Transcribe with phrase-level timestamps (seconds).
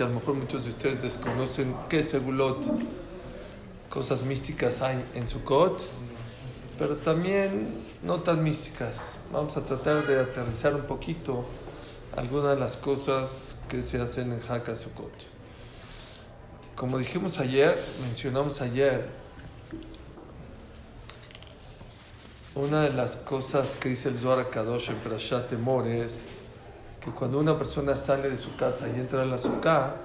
[0.00, 2.64] porque a lo mejor muchos de ustedes desconocen qué segulot,
[3.90, 5.78] cosas místicas hay en Sukkot,
[6.78, 7.68] pero también
[8.02, 9.18] no tan místicas.
[9.30, 11.44] Vamos a tratar de aterrizar un poquito
[12.16, 15.12] algunas de las cosas que se hacen en Haka Sukkot.
[16.76, 19.06] Como dijimos ayer, mencionamos ayer,
[22.54, 26.24] una de las cosas que dice el Zohar Kadosh en Prashat Temor es
[27.00, 29.96] que cuando una persona sale de su casa y entra a la sukkah,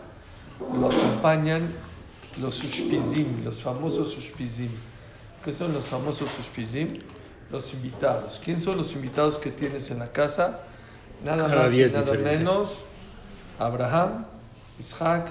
[0.80, 1.70] lo acompañan
[2.42, 4.72] los sushpizim, los famosos sushpizim.
[5.44, 7.02] ¿Qué son los famosos sushpizim?
[7.52, 8.42] Los invitados.
[8.44, 10.62] ¿Quién son los invitados que tienes en la casa?
[11.24, 12.38] Nada Cada más y nada diferente.
[12.38, 12.86] menos.
[13.60, 14.26] Abraham,
[14.80, 15.28] Isaac,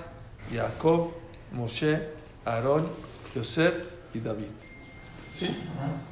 [0.53, 1.13] Jacob,
[1.53, 2.09] Moshe,
[2.45, 2.87] Aarón,
[3.35, 3.85] Yosef
[4.15, 4.51] y David.
[5.29, 5.49] ¿Sí?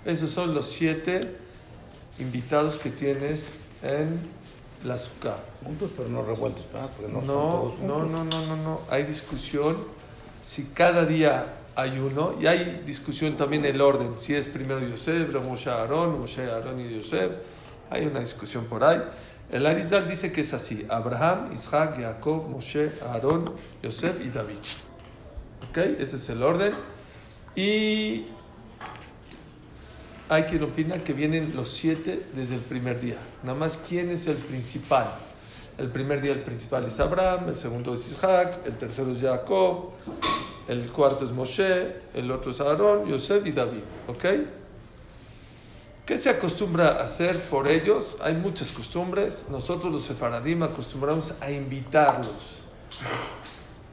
[0.04, 1.20] Esos son los siete
[2.18, 4.20] invitados que tienes en
[4.84, 5.36] la sukkah.
[5.64, 6.90] Juntos pero no revueltos, ¿verdad?
[6.96, 8.10] Porque no, No, todos no, juntos.
[8.10, 8.80] no, no, no, no.
[8.90, 9.76] Hay discusión
[10.42, 14.18] si cada día hay uno y hay discusión también el orden.
[14.18, 17.30] Si es primero Yosef, luego Moshe Aarón, Moshe Aarón y Yosef.
[17.90, 19.00] Hay una discusión por ahí.
[19.50, 24.58] El Arizal dice que es así: Abraham, Isaac, Jacob, Moshe, Aarón, Yosef y David.
[25.68, 25.78] ¿Ok?
[25.98, 26.74] Ese es el orden.
[27.54, 28.26] Y
[30.32, 33.18] hay quien opina que vienen los siete desde el primer día.
[33.42, 35.12] Nada más, ¿quién es el principal?
[35.76, 39.90] El primer día el principal es Abraham, el segundo es Isaac, el tercero es Jacob,
[40.68, 43.82] el cuarto es Moshe, el otro es Aarón, Yosef y David.
[44.06, 44.24] ¿Ok?
[46.06, 48.16] ¿Qué se acostumbra a hacer por ellos?
[48.22, 49.46] Hay muchas costumbres.
[49.50, 52.62] Nosotros los sefaradim acostumbramos a invitarlos.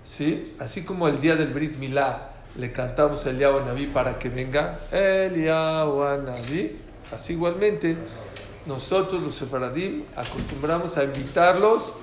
[0.05, 0.55] ¿Sí?
[0.57, 4.79] Así como el día del Brit Milá le cantamos a Eliyahu Naví para que venga
[4.91, 6.81] Eliyahu Naví.
[7.11, 7.97] Así igualmente,
[8.65, 11.93] nosotros los sefaradim acostumbramos a invitarlos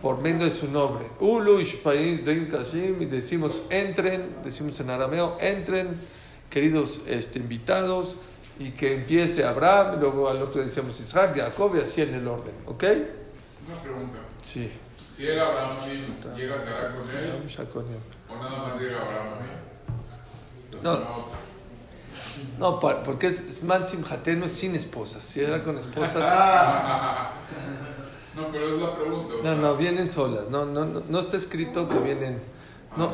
[0.00, 1.06] por medio de su nombre.
[1.20, 6.00] Ulu y decimos entren, decimos en arameo, entren,
[6.48, 8.16] queridos este, invitados,
[8.58, 12.26] y que empiece Abraham, y luego al otro decíamos Isaac, Jacob, y así en el
[12.26, 12.84] orden, ¿ok?
[13.66, 14.18] Una pregunta.
[14.42, 14.70] Sí.
[15.14, 15.76] Si llega Abraham
[16.36, 17.98] ¿llega a con él.
[18.38, 19.26] ¿O nada más llega Abraham?
[20.72, 20.92] Los No.
[20.96, 21.10] demás-
[22.58, 25.24] No, pa- porque es Man Simhateno es sin esposas.
[25.24, 26.16] Si era con esposas,
[28.34, 29.34] No, pero es la pregunta.
[29.42, 30.50] no, no, vienen solas.
[30.50, 32.42] No, no, no, no está escrito que vienen.
[32.96, 33.10] No,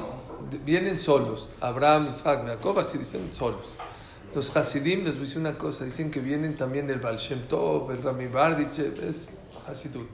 [0.50, 1.49] de- vienen solos.
[1.61, 3.66] Abraham, Isaac, Jacob, así dicen solos.
[4.34, 7.43] Los Hasidim, les voy a decir una cosa, dicen que vienen también el Baal Shem
[7.49, 8.27] Tov, el Rami
[9.03, 9.28] es
[9.69, 10.09] Hasidut.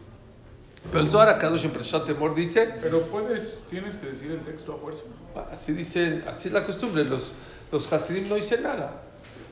[0.91, 4.72] Pero el Zohar Akadosh en Preshat Temor dice Pero puedes, tienes que decir el texto
[4.72, 5.04] a fuerza.
[5.53, 7.04] Así dicen, así es la costumbre.
[7.04, 7.32] Los,
[7.71, 9.03] los Hasidim no dicen nada.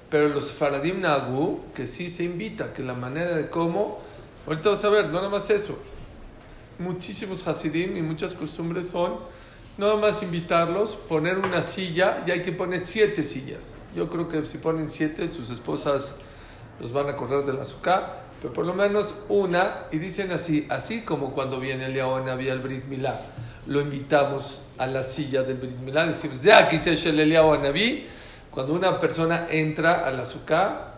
[0.09, 3.99] Pero los Faradim Nagu, que sí se invita, que la manera de cómo.
[4.47, 5.79] Ahorita vas a ver, no nada más eso.
[6.79, 9.19] Muchísimos Hasidim y muchas costumbres son
[9.79, 13.77] nada más invitarlos, poner una silla y hay que poner siete sillas.
[13.95, 16.15] Yo creo que si ponen siete, sus esposas
[16.81, 20.67] los van a correr de la azúcar, pero por lo menos una, y dicen así,
[20.69, 23.21] así como cuando viene León había el Brit Milá,
[23.67, 28.07] lo invitamos a la silla del Brit Milá, decimos, ya aquí se Naví,
[28.51, 30.95] cuando una persona entra al azúcar,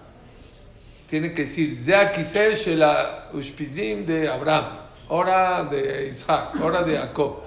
[1.09, 4.79] tiene que decir, ya aquí se la Ushpizim de Abraham,
[5.09, 7.41] hora de Isaac, hora de Jacob.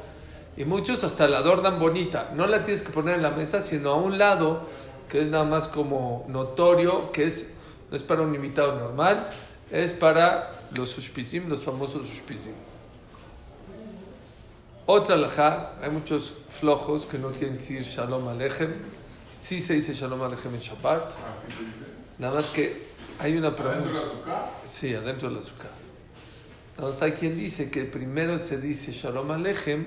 [0.58, 2.32] Y muchos hasta la adornan bonita.
[2.36, 4.68] No la tienes que poner en la mesa, sino a un lado,
[5.08, 7.48] que es nada más como notorio, que es,
[7.90, 9.28] no es para un invitado normal,
[9.72, 12.54] es para los sushpizim, los famosos sushpizim.
[14.86, 18.74] Otra alajá, hay muchos flojos que no quieren decir shalom alechem.
[19.40, 21.06] Sí se dice shalom alechem en Shabbat,
[21.48, 21.86] dice.
[22.18, 23.94] nada más que hay una ¿Adentro pregunta.
[23.94, 24.52] la azúcar?
[24.64, 25.72] Sí, adentro del azúcar.
[26.76, 29.86] Entonces hay quien dice que primero se dice Shalom Alechem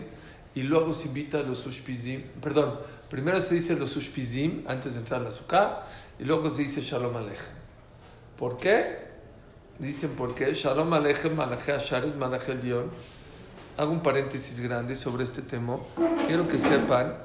[0.54, 2.22] y luego se invita a los Sushpizim.
[2.40, 2.78] Perdón,
[3.10, 5.86] primero se dice los Sushpizim antes de entrar al azúcar
[6.20, 7.52] y luego se dice Shalom Alechem.
[8.38, 9.03] ¿Por qué?
[9.78, 12.90] Dicen porque Shalom Alechem, Malaché Asharet, Malaché Elion.
[13.76, 15.76] Hago un paréntesis grande sobre este tema.
[16.26, 17.16] Quiero que sepan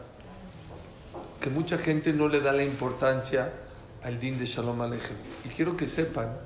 [1.40, 3.54] que mucha gente no le da la importancia
[4.04, 5.16] al din de Shalom Alechem.
[5.46, 6.38] Y quiero que sepan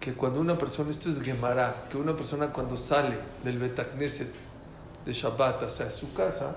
[0.00, 4.32] que cuando una persona, esto es Gemara, que una persona cuando sale del Betacneset
[5.04, 6.54] de Shabbat hacia su casa,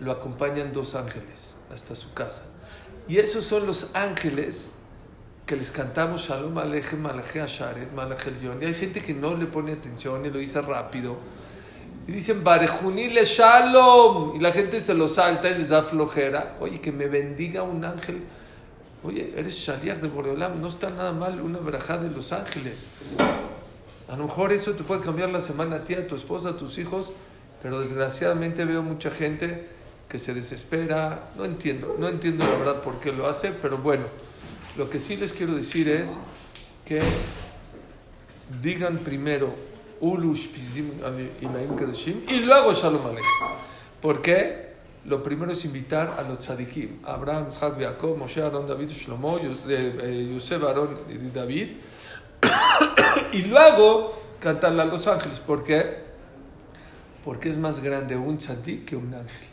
[0.00, 2.44] lo acompañan dos ángeles hasta su casa.
[3.08, 4.70] Y esos son los ángeles
[5.48, 7.88] que les cantamos Shalom Aleichem, Malaché Asharet,
[8.26, 8.62] Elion.
[8.62, 11.16] Y hay gente que no le pone atención y lo dice rápido.
[12.06, 14.36] Y dicen, Barejuni le Shalom.
[14.36, 16.58] Y la gente se lo salta y les da flojera.
[16.60, 18.24] Oye, que me bendiga un ángel.
[19.02, 22.86] Oye, eres Shaliach de Boreolam, no está nada mal una verajá de los ángeles.
[24.06, 26.56] A lo mejor eso te puede cambiar la semana a ti, a tu esposa, a
[26.58, 27.12] tus hijos,
[27.62, 29.66] Pero desgraciadamente veo mucha gente
[30.10, 31.30] que se desespera.
[31.38, 34.04] No entiendo, no entiendo la verdad por qué lo hace, pero bueno,
[34.78, 36.16] lo que sí les quiero decir es
[36.84, 37.00] que
[38.62, 39.52] digan primero
[40.00, 40.92] Ulush Pizim
[41.40, 43.24] Ilaim Kedeshim y luego Shalom Aleichem.
[44.00, 44.68] ¿Por qué?
[45.04, 49.54] Lo primero es invitar a los tzadikim, Abraham, Isaac, Jacob, Moshe, Aaron, David, Shlomo, eh,
[49.68, 51.70] eh, Yosef, Aarón y David.
[53.32, 55.40] y luego cantarle a los ángeles.
[55.40, 56.04] ¿Por qué?
[57.24, 59.48] Porque es más grande un tzadik que un ángel.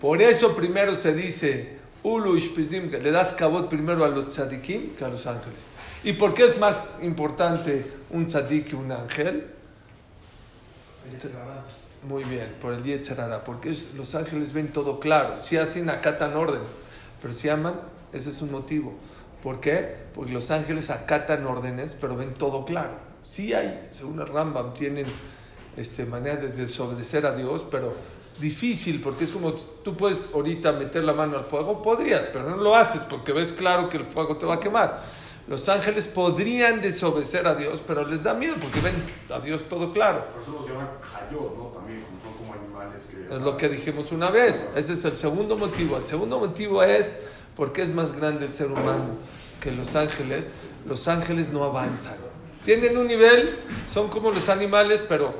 [0.00, 5.26] Por eso primero se dice, le das cabot primero a los tzadikim que a los
[5.26, 5.66] ángeles.
[6.04, 9.46] ¿Y por qué es más importante un tzadik que un ángel?
[11.06, 11.28] Este-
[12.02, 15.40] muy bien, por el Yetzerara, porque los ángeles ven todo claro.
[15.40, 16.60] Si hacen, acatan orden,
[17.20, 17.74] pero si aman,
[18.12, 18.94] ese es un motivo.
[19.42, 19.96] ¿Por qué?
[20.14, 22.94] Porque los ángeles acatan órdenes, pero ven todo claro.
[23.22, 25.06] Sí hay, según el Rambam, tienen
[25.76, 27.94] este, manera de desobedecer a Dios, pero
[28.40, 32.56] difícil, porque es como tú puedes ahorita meter la mano al fuego, podrías, pero no
[32.56, 35.02] lo haces porque ves claro que el fuego te va a quemar.
[35.48, 38.94] Los ángeles podrían desobedecer a Dios, pero les da miedo porque ven
[39.34, 40.26] a Dios todo claro.
[40.26, 41.64] Por eso los llaman hayot, ¿no?
[41.68, 43.34] También, como son como animales que...
[43.34, 44.68] Es lo que dijimos una vez.
[44.76, 45.96] Ese es el segundo motivo.
[45.96, 47.14] El segundo motivo es
[47.56, 49.16] porque es más grande el ser humano
[49.60, 50.52] que los ángeles.
[50.86, 52.16] Los ángeles no avanzan.
[52.62, 53.50] Tienen un nivel,
[53.86, 55.32] son como los animales, pero,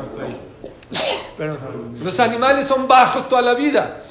[0.00, 0.40] Hasta ahí.
[1.46, 4.02] Los animales son bajos toda la vida.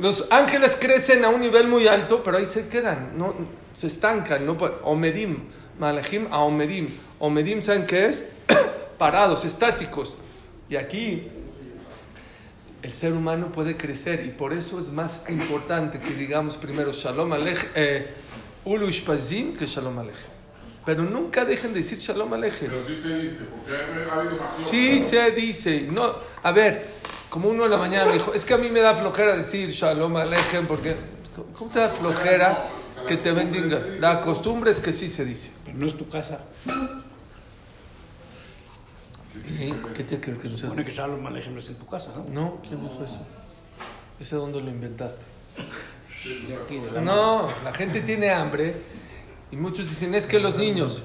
[0.00, 3.34] Los ángeles crecen a un nivel muy alto, pero ahí se quedan, no,
[3.72, 4.46] se estancan.
[4.46, 5.44] No, omedim,
[5.78, 6.88] malachim a omedim.
[7.18, 8.24] Omedim, ¿saben qué es?
[8.98, 10.16] Parados, estáticos.
[10.68, 11.28] Y aquí
[12.82, 17.32] el ser humano puede crecer y por eso es más importante que digamos primero Shalom
[17.32, 18.06] Alech, eh,
[18.64, 20.39] Ulu Ishpazim que Shalom Alech.
[20.90, 22.68] Pero nunca dejen de decir Shalom Aleichem.
[22.68, 25.82] Pero sí se dice, porque ha, ha habido más Sí se dice.
[25.82, 26.84] No, a ver,
[27.28, 29.70] como uno de la mañana me dijo, es que a mí me da flojera decir
[29.70, 30.96] Shalom Aleichem porque
[31.56, 32.70] ¿cómo te da flojera
[33.06, 33.80] que te bendiga?
[34.00, 35.52] La costumbre es que sí se dice.
[35.64, 36.40] Pero no es tu casa.
[39.36, 41.86] ¿Y ¿Qué tiene que ver que no supone que Shalom Aleichem no es en tu
[41.86, 42.24] casa, ¿no?
[42.32, 43.24] No, ¿quién dijo eso?
[44.18, 45.24] ¿Ese dónde lo inventaste?
[46.48, 48.74] De aquí, de la No, la gente tiene hambre
[49.52, 51.02] y muchos dicen es que los niños,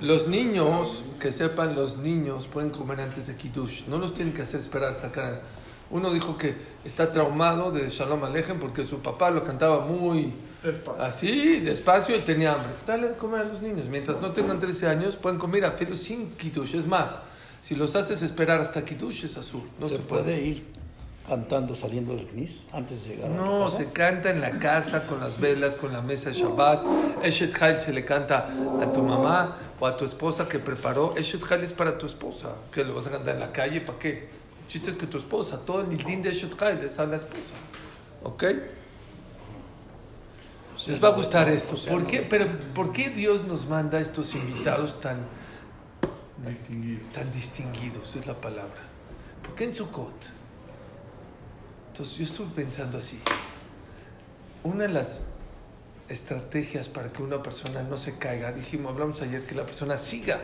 [0.00, 4.42] los niños, que sepan, los niños pueden comer antes de Kiddush, no los tienen que
[4.42, 5.42] hacer esperar hasta acá.
[5.90, 6.54] Uno dijo que
[6.84, 11.02] está traumado de Shalom Aleichem porque su papá lo cantaba muy Despacio.
[11.02, 12.68] así, despacio, y él tenía hambre.
[12.86, 13.86] Dale de comer a los niños.
[13.88, 16.74] Mientras no tengan 13 años, pueden comer a filo sin Kiddush.
[16.74, 17.18] Es más,
[17.62, 19.62] si los haces esperar hasta Kiddush, es azul.
[19.80, 20.77] No se, puede ir
[21.28, 23.76] cantando saliendo del CNIS antes de llegar a No, tu casa.
[23.76, 26.84] se canta en la casa con las velas, con la mesa de Shabbat.
[27.22, 28.48] Eshet Hail se le canta
[28.82, 31.14] a tu mamá o a tu esposa que preparó.
[31.16, 32.48] Eshet Hail es para tu esposa.
[32.72, 33.80] ¿Que lo vas a cantar en la calle?
[33.82, 34.28] ¿Para qué?
[34.62, 37.16] El chiste es que tu esposa, todo el nildín de Eshet Hail es a la
[37.16, 37.54] esposa.
[38.24, 38.44] ¿Ok?
[40.86, 41.76] Les va a gustar esto.
[41.88, 42.20] ¿Por qué?
[42.22, 45.18] Pero, ¿por qué Dios nos manda a estos invitados tan,
[46.46, 47.00] Distinguido.
[47.12, 48.14] tan distinguidos?
[48.16, 48.80] Es la palabra.
[49.42, 50.14] ¿Por qué en Sukkot?
[51.98, 53.18] Entonces yo estuve pensando así.
[54.62, 55.22] Una de las
[56.08, 60.38] estrategias para que una persona no se caiga, dijimos, hablamos ayer, que la persona siga,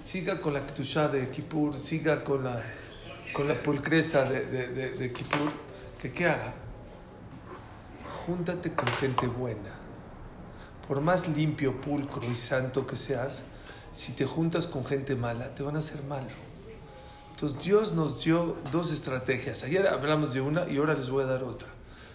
[0.00, 2.60] siga con la Ketushá de Kippur, siga con la,
[3.32, 5.12] con la pulcresa de, de,
[6.02, 6.54] que qué haga?
[8.26, 9.76] Júntate con gente buena.
[10.88, 13.42] Por más limpio, pulcro y santo que seas,
[13.94, 16.45] si te juntas con gente mala, te van a hacer malo.
[17.36, 19.62] Entonces Dios nos dio dos estrategias.
[19.62, 21.68] Ayer hablamos de una y ahora les voy a dar otra.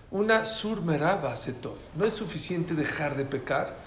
[0.09, 1.75] Una surmeraba setov.
[1.95, 3.77] No es suficiente dejar de pecar.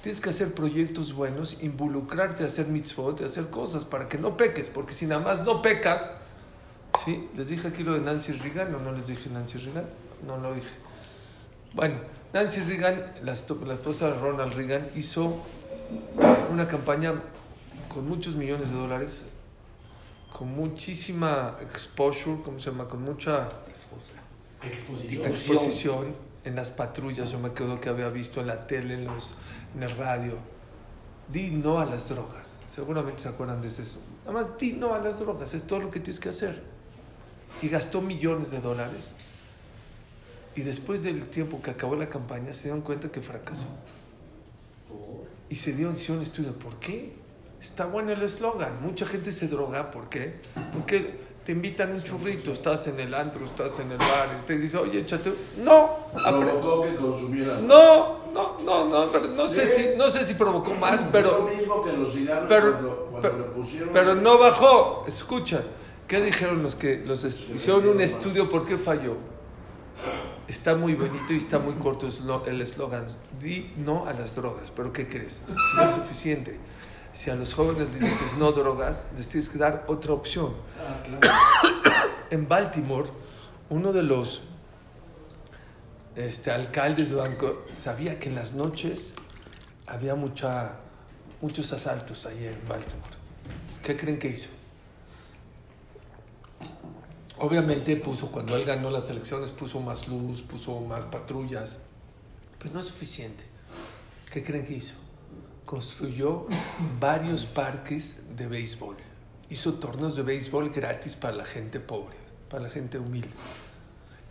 [0.00, 4.38] Tienes que hacer proyectos buenos, involucrarte a hacer mitzvot, a hacer cosas para que no
[4.38, 6.10] peques, porque si nada más no pecas,
[7.04, 7.28] ¿sí?
[7.36, 9.84] ¿Les dije aquí lo de Nancy Reagan o no les dije Nancy Reagan?
[10.26, 10.74] No lo dije.
[11.74, 11.96] Bueno,
[12.32, 15.36] Nancy Reagan, la, esposa de Ronald Reagan, hizo
[16.50, 17.12] una campaña
[17.92, 19.26] con muchos millones de dólares
[20.38, 22.86] con muchísima exposure, ¿cómo se llama?
[22.86, 23.48] Con mucha
[24.62, 26.14] exposición
[26.44, 27.32] en las patrullas.
[27.32, 29.34] Yo me acuerdo que había visto en la tele, en, los,
[29.74, 30.38] en el radio.
[31.32, 32.60] Di no a las drogas.
[32.68, 33.98] Seguramente se acuerdan de eso.
[34.20, 35.54] Nada más di no a las drogas.
[35.54, 36.62] Es todo lo que tienes que hacer.
[37.60, 39.16] Y gastó millones de dólares.
[40.54, 43.66] Y después del tiempo que acabó la campaña, se dieron cuenta que fracasó.
[45.48, 46.56] Y se dio un estudio.
[46.56, 47.17] ¿Por qué?
[47.60, 48.80] Está bueno el eslogan.
[48.80, 49.90] Mucha gente se droga.
[49.90, 50.40] ¿Por qué?
[50.72, 54.58] Porque te invitan un churrito, estás en el antro, estás en el bar, y te
[54.58, 55.30] dice, oye, échate.
[55.30, 55.64] un-".
[55.64, 57.66] No, provocó que consumieran.
[57.66, 61.50] no, no, no, no, pero no sé si, no sé si provocó más, Lo pero,
[61.56, 63.88] mismo que los cigarros pero, cuando, cuando pero, pusieron.
[63.92, 65.04] pero no bajó.
[65.08, 65.62] Escucha,
[66.08, 69.14] ¿Qué dijeron los que los hicieron un estudio por qué falló?
[70.46, 72.08] Está muy bonito y está muy corto
[72.46, 73.04] el eslogan.
[73.38, 74.72] Di no a las drogas.
[74.74, 75.42] Pero ¿qué crees?
[75.76, 76.58] No es suficiente.
[77.12, 80.54] Si a los jóvenes les dices no drogas, les tienes que dar otra opción.
[82.30, 83.08] En Baltimore,
[83.70, 84.42] uno de los
[86.14, 89.14] este, alcaldes de banco sabía que en las noches
[89.86, 90.76] había mucha,
[91.40, 93.16] muchos asaltos ahí en Baltimore.
[93.82, 94.50] ¿Qué creen que hizo?
[97.38, 101.78] Obviamente puso, cuando él ganó las elecciones, puso más luz, puso más patrullas,
[102.58, 103.44] pero no es suficiente.
[104.30, 104.94] ¿Qué creen que hizo?
[105.68, 106.46] Construyó
[106.98, 108.96] varios parques de béisbol.
[109.50, 112.16] Hizo torneos de béisbol gratis para la gente pobre,
[112.48, 113.28] para la gente humilde.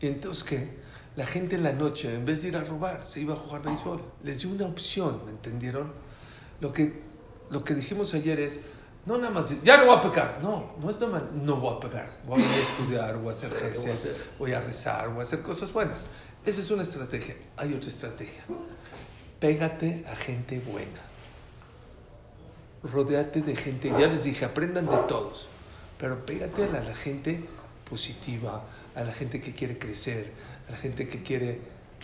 [0.01, 0.67] Y entonces, ¿qué?
[1.15, 3.61] La gente en la noche, en vez de ir a robar, se iba a jugar
[3.61, 4.01] béisbol.
[4.23, 5.93] Les dio una opción, ¿me entendieron?
[6.59, 7.03] Lo que,
[7.51, 8.59] lo que dijimos ayer es,
[9.05, 10.39] no nada más, ya no voy a pecar.
[10.41, 12.17] No, no es nada más, no voy a pecar.
[12.25, 16.07] Voy a estudiar, voy a hacer ejercicio, voy a rezar, voy a hacer cosas buenas.
[16.43, 17.35] Esa es una estrategia.
[17.57, 18.43] Hay otra estrategia.
[19.39, 21.06] Pégate a gente buena.
[22.83, 25.47] Rodéate de gente, ya les dije, aprendan de todos,
[25.97, 27.43] pero pégate a la, gente
[27.89, 28.63] positiva,
[28.95, 30.31] a la gente que quiere crecer,
[30.67, 31.59] a la gente que quiere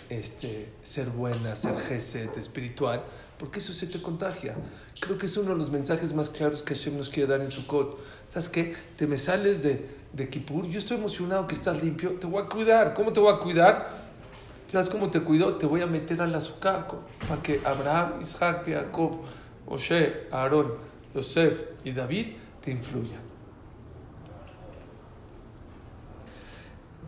[0.10, 3.04] este, ser buena, ser gesed, espiritual,
[3.38, 4.56] porque eso se te contagia.
[5.00, 7.52] Creo que es uno de los mensajes más claros que Hashem nos quiere dar en
[7.52, 7.96] su code.
[8.26, 8.76] ¿Sabes qué?
[8.96, 12.48] Te me sales de, de Kippur, yo estoy emocionado que estás limpio, te voy a
[12.48, 12.94] cuidar.
[12.94, 14.04] ¿Cómo te voy a cuidar?
[14.68, 15.56] ¿Sabes cómo te cuido?
[15.56, 16.88] Te voy a meter al azúcar
[17.28, 19.22] para que Abraham, Isaac, Jacob,
[19.68, 20.74] Moshe, Aarón,
[21.14, 23.22] Yosef y David te influyan.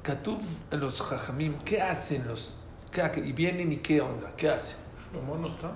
[0.03, 0.39] Katuv
[0.71, 2.55] en los Jajamim, ¿qué hacen los?
[2.91, 4.31] qué y vienen y qué onda?
[4.37, 4.79] ¿Qué hacen?
[5.11, 5.71] ¿Shlomo no está?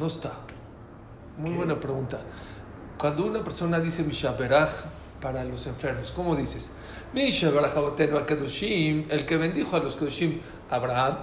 [0.00, 0.32] No está.
[1.36, 2.20] Muy buena pregunta.
[2.96, 4.70] Cuando una persona dice Mishaberaj
[5.20, 6.70] para los enfermos, ¿cómo dices?
[7.12, 7.76] Mishaberaj
[9.10, 11.18] el que bendijo a los kadoshim, Abraham,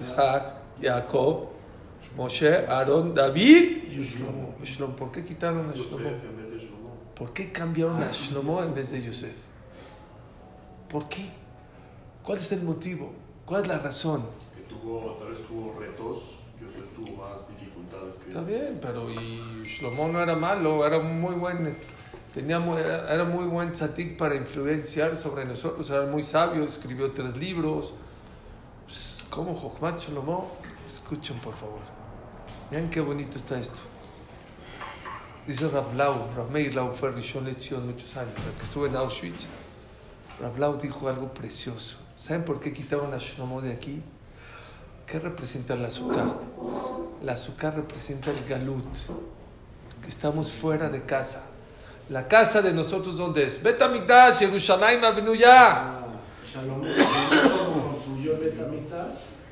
[0.00, 1.57] Isaac, Jacob,
[2.16, 4.96] Moshe, Aarón, David y Shlomo.
[4.96, 6.08] ¿Por qué quitaron a Shlomo?
[6.08, 6.94] en vez de Shlomo.
[7.14, 9.36] ¿Por qué cambiaron a Shlomo en vez de Yosef?
[10.88, 11.28] ¿Por qué?
[12.22, 13.12] ¿Cuál es el motivo?
[13.44, 14.22] ¿Cuál es la razón?
[14.54, 19.64] Que tuvo, tal vez tuvo retos, Yosef tuvo más dificultades que Está bien, pero y
[19.64, 21.76] Shlomo no era malo, era muy buen,
[22.32, 27.12] tenía muy, era, era muy buen tzatik para influenciar sobre nosotros, era muy sabio, escribió
[27.12, 27.94] tres libros.
[28.84, 30.50] Pues, ¿Cómo Jochmat Shlomo?
[30.88, 31.80] Escuchen por favor.
[32.70, 33.80] Vean qué bonito está esto.
[35.46, 39.44] Dice Rav Lau, Rav Meir Lau fue Rishon muchos años, el que estuvo en Auschwitz.
[40.40, 41.96] Rav Lau dijo algo precioso.
[42.16, 44.02] ¿Saben por qué quitaron a Shlomo de aquí?
[45.06, 46.38] ¿Qué representa el azúcar?
[47.20, 48.86] El azúcar representa el galut,
[50.00, 51.42] que estamos fuera de casa.
[52.08, 53.62] La casa de nosotros, ¿dónde es?
[53.62, 56.00] Betamigdash, Yerushalayim, Abenuya.
[56.46, 58.38] Shalom construyó.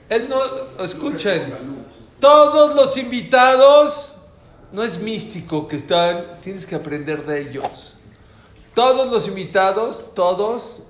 [0.08, 1.54] Él no, escuchen,
[2.20, 4.16] todos los invitados,
[4.72, 7.96] no es místico que están, tienes que aprender de ellos.
[8.74, 10.82] Todos los invitados, todos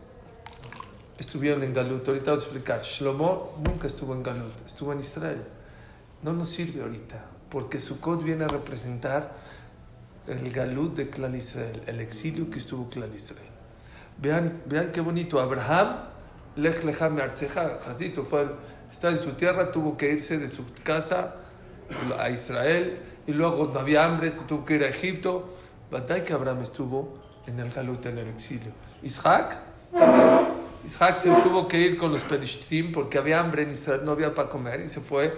[1.19, 2.07] estuvieron en Galut.
[2.07, 2.83] Ahorita voy a explicar.
[2.83, 5.43] Shlomo nunca estuvo en Galut, estuvo en Israel.
[6.23, 9.37] No nos sirve ahorita, porque Sukkot viene a representar
[10.27, 13.47] el Galut de Klal Israel, el exilio que estuvo Klal Israel.
[14.19, 15.41] Vean, vean qué bonito.
[15.41, 16.09] Abraham,
[16.57, 18.47] Lech Lecha Meartzeja, Jazito, fue,
[18.91, 21.35] está en su tierra, tuvo que irse de su casa
[22.19, 25.49] a Israel y luego no había hambre, se tuvo que ir a Egipto.
[25.91, 28.73] Batay que Abraham estuvo en el Galut, en el exilio.
[29.03, 29.61] Isaac
[29.97, 30.67] también.
[30.85, 34.33] Isaac se tuvo que ir con los Perishtim porque había hambre en Israel, no había
[34.35, 35.35] para comer y se fue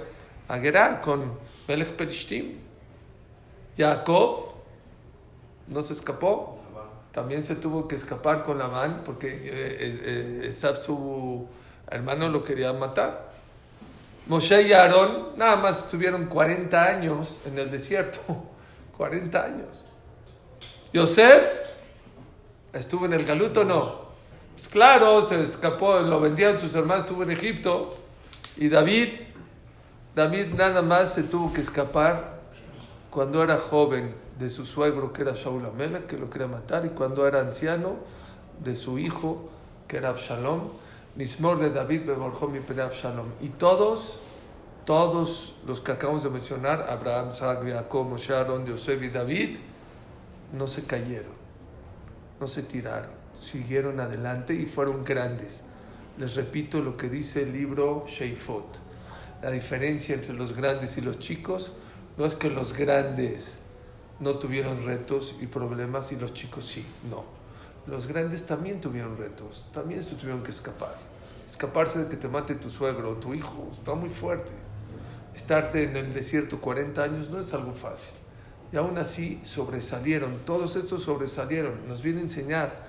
[0.46, 2.58] a Gerar con Melech Perishtim.
[3.76, 4.52] Jacob
[5.68, 6.58] no se escapó,
[7.12, 11.46] también se tuvo que escapar con Labán porque eh, eh, eh, su
[11.90, 13.27] hermano, lo quería matar.
[14.28, 18.20] Moshe y Aarón nada más estuvieron 40 años en el desierto.
[18.97, 19.85] 40 años.
[20.92, 21.47] Yosef
[22.73, 24.08] estuvo en el galuto o no.
[24.54, 27.97] Pues claro, se escapó, lo vendieron sus hermanos, estuvo en Egipto.
[28.56, 29.08] Y David,
[30.14, 32.40] David nada más se tuvo que escapar
[33.11, 36.90] cuando era joven de su suegro que era Shaul Amelech, que lo quería matar, y
[36.90, 37.97] cuando era anciano
[38.62, 39.49] de su hijo
[39.87, 40.68] que era Absalom,
[41.18, 43.26] Nismor de David Beborjom Absalom.
[43.40, 44.20] Y todos,
[44.84, 49.58] todos los que acabamos de mencionar, Abraham, Isaac, Jacob, Moshe, Aaron, Yosef y David,
[50.52, 51.32] no se cayeron,
[52.38, 55.62] no se tiraron, siguieron adelante y fueron grandes.
[56.18, 58.78] Les repito lo que dice el libro Sheifot.
[59.42, 61.72] La diferencia entre los grandes y los chicos
[62.16, 63.58] no es que los grandes
[64.20, 67.25] no tuvieron retos y problemas y los chicos sí, no.
[67.87, 71.07] los grandes también tuvieron retos, también se tuvieron que escapar.
[71.48, 74.52] Escaparse de que te mate tu suegro o tu hijo está muy fuerte.
[75.34, 78.12] Estarte en el desierto 40 años no es algo fácil.
[78.70, 81.88] Y aún así sobresalieron, todos estos sobresalieron.
[81.88, 82.84] Nos viene a enseñar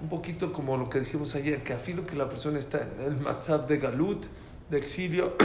[0.00, 3.02] un poquito como lo que dijimos ayer, que a filo que la persona está en
[3.02, 4.24] el matzab de galut,
[4.70, 5.36] de exilio,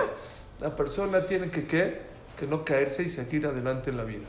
[0.60, 2.02] la persona tiene que, ¿qué?
[2.36, 4.26] que no caerse y seguir adelante en la vida.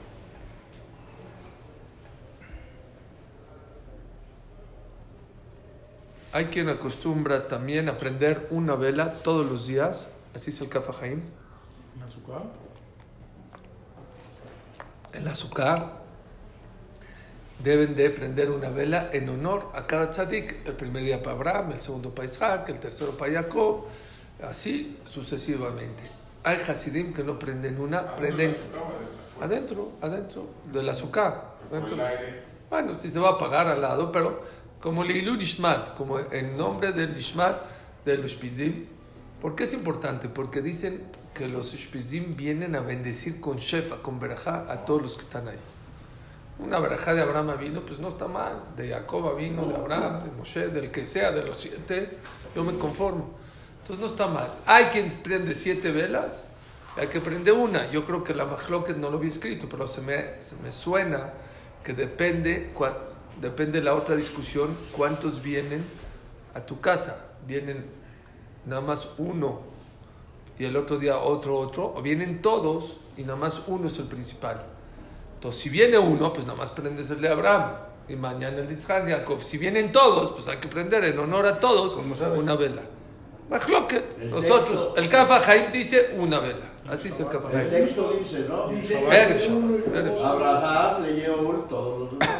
[6.36, 11.22] Hay quien acostumbra también a prender una vela todos los días, así es el Kafahaim,
[11.96, 12.42] ¿En azúcar?
[15.14, 15.92] el azúcar.
[17.64, 20.68] Deben de prender una vela en honor a cada tzadik.
[20.68, 23.86] El primer día para Abraham, el segundo para Isaac, el tercero para Jacob,
[24.44, 26.04] así sucesivamente.
[26.44, 28.58] Hay hasidim que no prenden una, prenden
[29.40, 31.56] adentro, adentro del azúcar.
[31.72, 31.96] adentro.
[31.96, 32.56] el.
[32.70, 34.42] Bueno, si se va a apagar al lado, pero
[34.86, 37.58] como Leilu Nishmat, como en nombre del Nishmat
[38.06, 38.86] de los Shpizim.
[39.42, 40.30] ¿Por qué es importante?
[40.30, 41.02] Porque dicen
[41.34, 45.48] que los Shpizim vienen a bendecir con Shefa, con Berajá, a todos los que están
[45.48, 45.58] ahí.
[46.60, 48.62] Una Berajá de Abraham vino, pues no está mal.
[48.78, 52.20] De Jacob vino, de Abraham, de Moshe, del que sea, de los siete,
[52.56, 53.32] yo me conformo.
[53.82, 54.54] Entonces no está mal.
[54.68, 56.46] Hay quien prende siete velas,
[56.96, 57.90] hay que prende una.
[57.90, 61.34] Yo creo que la Mahloket no lo había escrito, pero se me, se me suena
[61.84, 65.84] que depende, cua- depende la otra discusión, cuántos vienen
[66.54, 67.26] a tu casa.
[67.48, 67.86] Vienen
[68.66, 69.60] nada más uno
[70.58, 74.06] y el otro día otro, otro, o vienen todos y nada más uno es el
[74.06, 74.64] principal.
[75.36, 77.74] Entonces, si viene uno, pues nada más prendes el de Abraham
[78.08, 79.42] y mañana el de Isaac, Jacob.
[79.42, 81.96] Si vienen todos, pues hay que prender en honor a todos
[82.40, 82.82] una vela.
[84.20, 86.66] El Nosotros, texto- el Kafa Haim dice una vela.
[86.90, 88.70] Así es el Kafa El texto dice, ¿no?
[88.70, 88.98] Dice.
[90.24, 91.36] Abraham leyó
[91.70, 92.32] todos los días.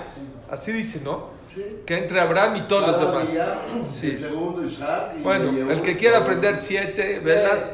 [0.50, 1.30] Así dice, ¿no?
[1.54, 1.64] Sí.
[1.86, 3.32] Que entre Abraham y todos los demás.
[3.32, 4.12] día, Sí.
[4.12, 5.14] El segundo Isaac.
[5.18, 7.72] y Bueno, el que quiera prender siete velas,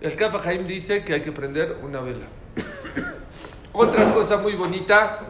[0.00, 2.26] el Kafa Haim dice que hay que prender una vela.
[3.72, 5.20] Otra cosa muy bonita,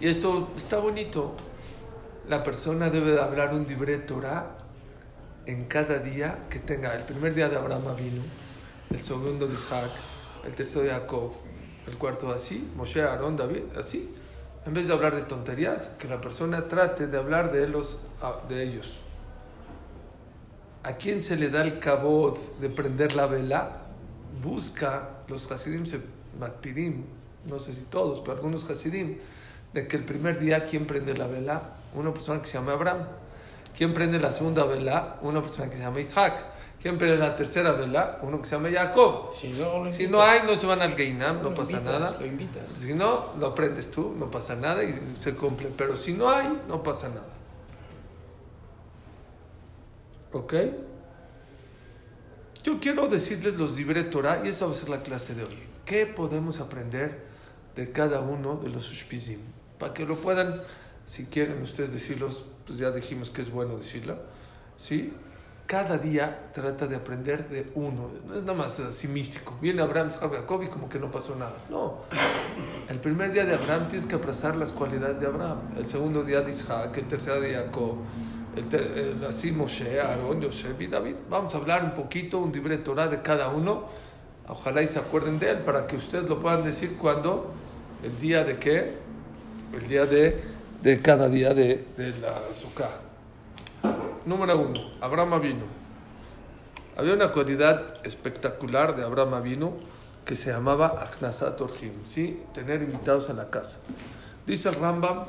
[0.00, 1.36] y esto está bonito,
[2.28, 4.56] la persona debe de hablar un dibre Torah
[5.46, 6.94] en cada día que tenga.
[6.94, 8.22] El primer día de Abraham vino,
[8.90, 9.90] el segundo de Isaac,
[10.44, 11.32] el tercero de Jacob,
[11.86, 14.14] el cuarto así, Moshe, Aarón, David, así.
[14.64, 17.98] En vez de hablar de tonterías, que la persona trate de hablar de, los,
[18.48, 19.00] de ellos.
[20.84, 23.78] ¿A quién se le da el cabot de prender la vela?
[24.40, 26.00] Busca, los Hasidim se
[26.38, 27.04] makpidim,
[27.44, 29.18] no sé si todos, pero algunos Hasidim,
[29.72, 31.74] de que el primer día, ¿quién prende la vela?
[31.94, 33.06] Una persona que se llama Abraham.
[33.76, 35.18] ¿Quién prende la segunda vela?
[35.22, 36.44] Una persona que se llama Isaac.
[36.82, 38.18] ¿Quién prende la tercera vela?
[38.22, 39.32] Uno que se llama Jacob.
[39.40, 42.18] Si no, Si hay, no se van al Geinam, no pasa invitas, nada.
[42.18, 42.72] Lo invitas.
[42.72, 45.70] Si no, lo aprendes tú, no pasa nada y se cumple.
[45.76, 47.28] Pero si no hay, no pasa nada.
[50.32, 50.54] ¿Ok?
[52.64, 55.58] Yo quiero decirles los libre Torah y esa va a ser la clase de hoy.
[55.84, 57.22] ¿Qué podemos aprender
[57.76, 59.38] de cada uno de los Ushpizim?
[59.78, 60.60] Para que lo puedan,
[61.06, 64.18] si quieren ustedes decirlos, pues ya dijimos que es bueno decirlo.
[64.76, 65.12] ¿Sí?
[65.66, 68.10] Cada día trata de aprender de uno.
[68.26, 69.56] No es nada más así místico.
[69.60, 71.54] Viene Abraham, Jacob y como que no pasó nada.
[71.70, 72.00] No.
[72.90, 75.60] El primer día de Abraham tienes que abrazar las cualidades de Abraham.
[75.78, 77.96] El segundo día de Isaac, el tercer día de Jacob,
[78.54, 81.14] el, ter- el- así Moshe, Aarón, Yosef y David.
[81.30, 83.86] Vamos a hablar un poquito, un libre Torah de cada uno.
[84.48, 87.50] Ojalá y se acuerden de él para que ustedes lo puedan decir cuando,
[88.02, 88.94] el día de qué,
[89.72, 90.42] el día de,
[90.82, 93.11] de cada día de, de la azúcar.
[94.24, 95.64] Número uno, Abraham vino.
[96.96, 99.72] Había una cualidad espectacular de Abraham vino
[100.24, 102.40] que se llamaba Achnasat Orhim, ¿sí?
[102.54, 103.78] Tener invitados a la casa.
[104.46, 105.24] Dice el Rambam,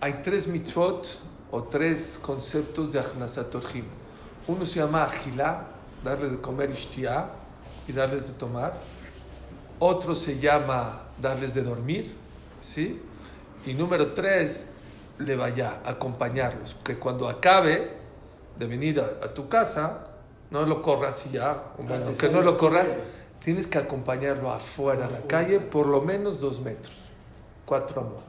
[0.00, 1.18] hay tres mitzvot
[1.50, 3.86] o tres conceptos de Achnasat Orhim.
[4.46, 5.66] Uno se llama Agilá,
[6.04, 7.30] darles de comer ishtiá
[7.88, 8.74] y darles de tomar.
[9.80, 12.14] Otro se llama darles de dormir,
[12.60, 13.02] ¿sí?
[13.66, 14.70] Y número tres,
[15.18, 16.76] le vaya, acompañarlos.
[16.84, 17.99] Que cuando acabe
[18.60, 20.04] de venir a, a tu casa,
[20.50, 22.94] no lo corras y ya, o bueno, que no lo corras,
[23.42, 26.94] tienes que acompañarlo afuera, a la calle, por lo menos dos metros,
[27.64, 28.22] cuatro amot.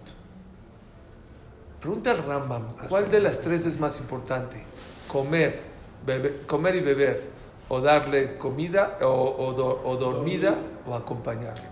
[1.82, 4.64] Pregunta al Rambam, ¿cuál de las tres es más importante?
[5.08, 5.62] Comer,
[6.06, 7.30] bebe- comer y beber,
[7.68, 10.56] o darle comida, o, o do- o dormida,
[10.88, 11.66] o acompañarlo.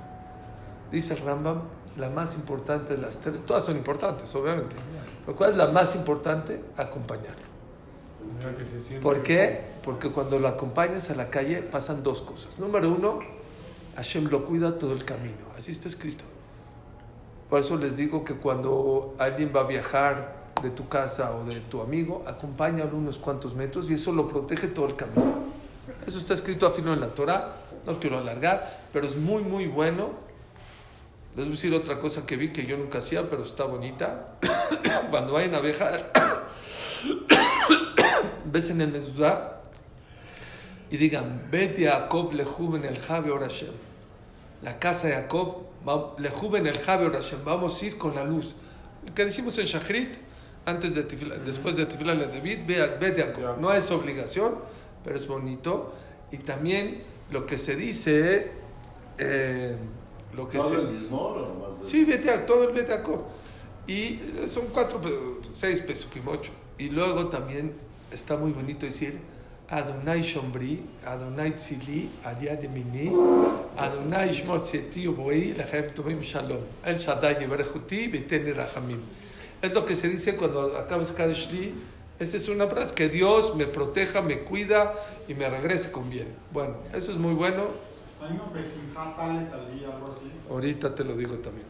[0.91, 1.61] Dice el Rambam,
[1.95, 4.75] la más importante de las tres, todas son importantes, obviamente,
[5.25, 6.61] pero ¿cuál es la más importante?
[6.75, 7.47] Acompañarlo.
[7.47, 7.47] Mira
[7.99, 8.28] que se siente.
[9.01, 9.61] ¿Por qué?
[9.83, 12.59] Porque cuando lo acompañas a la calle pasan dos cosas.
[12.59, 13.19] Número uno,
[13.95, 15.37] Hashem lo cuida todo el camino.
[15.57, 16.23] Así está escrito.
[17.49, 21.61] Por eso les digo que cuando alguien va a viajar de tu casa o de
[21.61, 25.49] tu amigo, acompáñalo unos cuantos metros y eso lo protege todo el camino.
[26.05, 29.67] Eso está escrito a filo en la Torah, no quiero alargar, pero es muy, muy
[29.67, 30.11] bueno.
[31.35, 34.35] Les voy a decir otra cosa que vi que yo nunca hacía, pero está bonita.
[35.09, 36.11] Cuando vayan a viajar,
[38.51, 39.61] ves en el mezuzá
[40.89, 43.73] y digan, vete a Jacob lejuven el Jabe Orashem.
[44.61, 45.63] La casa de Jacob,
[46.17, 47.39] lejuven el Jabe Orashem.
[47.45, 48.55] Vamos a ir con la luz.
[49.15, 50.15] Que decimos en Shachrit,
[50.65, 51.03] antes de
[51.45, 53.57] después de Tefilá de David, ve a- vete a Jacob.
[53.59, 54.55] No es obligación,
[55.03, 55.93] pero es bonito.
[56.31, 58.51] Y también lo que se dice,
[59.17, 59.75] eh,
[60.35, 60.75] lo que ¿Todo se...
[60.75, 61.85] el mismo o nomás?
[61.85, 63.21] Sí, vete a todo el vete a Jacob.
[63.87, 64.99] Y son cuatro,
[65.53, 66.51] seis pesos, ocho.
[66.77, 67.73] Y luego también
[68.11, 69.19] está muy bonito decir
[69.69, 73.11] Adonai Shombri, Adonai Tzili, Adiad Yemini,
[73.77, 76.61] Adonai Shmot Tzeti Uboi, Lechem Tovim Shalom.
[76.83, 78.99] El Shaddai Yeberechuti, Beteni Rahamim.
[79.61, 81.73] Es lo que se dice cuando acabas cada Shli.
[82.17, 84.93] Esa es una frase, que Dios me proteja, me cuida
[85.27, 86.27] y me regrese con bien.
[86.51, 87.67] Bueno, eso es muy bueno.
[90.49, 91.67] Ahorita te lo digo también.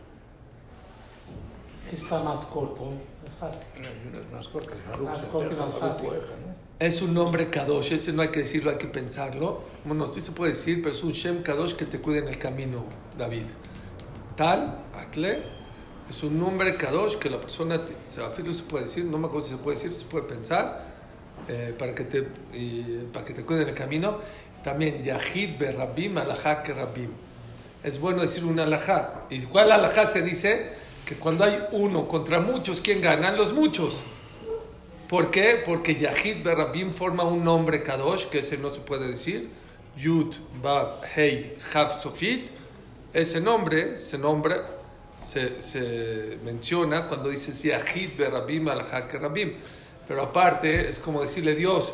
[1.91, 2.93] Está más corto,
[3.39, 3.85] fácil.
[3.85, 6.69] Hay unas más cortas, Más más ¿no?
[6.79, 9.61] Es un nombre Kadosh, ese no hay que decirlo, hay que pensarlo.
[9.83, 12.37] Bueno, sí se puede decir, pero es un Shem Kadosh que te cuida en el
[12.37, 12.85] camino,
[13.17, 13.45] David.
[14.37, 15.39] Tal, Akle,
[16.09, 19.53] es un nombre Kadosh que la persona, se se puede decir, no me acuerdo si
[19.53, 20.85] se puede decir, se puede pensar,
[21.47, 24.17] eh, para, que te, y para que te cuide en el camino.
[24.63, 27.09] También Yahid Berabim, Alajá Kerabim.
[27.83, 29.25] Es bueno decir un alajá.
[29.29, 30.71] ¿Y cuál alajá se dice?
[31.09, 33.35] Que cuando hay uno contra muchos, ¿quién ganan?
[33.35, 33.95] Los muchos.
[35.07, 35.59] ¿Por qué?
[35.65, 39.49] Porque Yahid Berabim forma un nombre Kadosh, que ese no se puede decir.
[39.97, 42.51] Yud, Bab, Hei, Hav, Sofit.
[43.11, 44.57] Ese nombre, ese nombre
[45.17, 49.55] se, se menciona cuando dices Yahid Berabim al Rabim.
[50.07, 51.91] Pero aparte es como decirle Dios,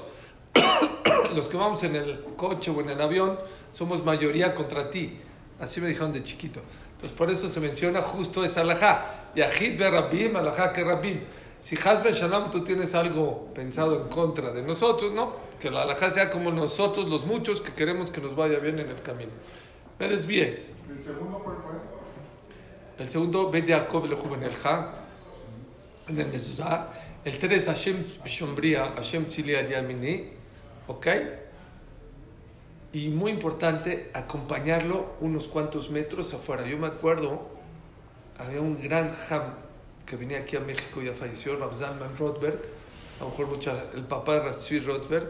[1.33, 3.39] los que vamos en el coche o en el avión
[3.71, 5.17] somos mayoría contra ti.
[5.61, 6.59] Así me dijeron de chiquito.
[7.05, 9.29] Entonces por eso se menciona justo esa alajá.
[9.35, 11.19] Yahid Berabim al Rabim.
[11.59, 15.33] Si Hasbe Shalom tú tienes algo pensado en contra de nosotros, ¿no?
[15.59, 18.89] Que la alajá sea como nosotros, los muchos que queremos que nos vaya bien en
[18.89, 19.29] el camino.
[19.99, 20.65] Me desvié.
[20.89, 23.03] ¿El segundo cuál fue?
[23.03, 24.15] El segundo, Bet Yaakov le
[26.07, 26.87] en el Mezuzá.
[27.23, 30.31] El tres, Hashem Shombria, Hashem Tzilia Yamini.
[30.87, 31.07] ¿Ok?
[32.95, 36.65] Y muy importante, acompañarlo unos cuantos metros afuera.
[36.65, 37.45] Yo me acuerdo,
[38.37, 39.53] había un gran Ham
[40.05, 42.57] que venía aquí a México y ya falleció, Rav Zalman Rothberg.
[43.19, 45.29] A lo mejor mucha, el papá de Ratzvi Rothberg.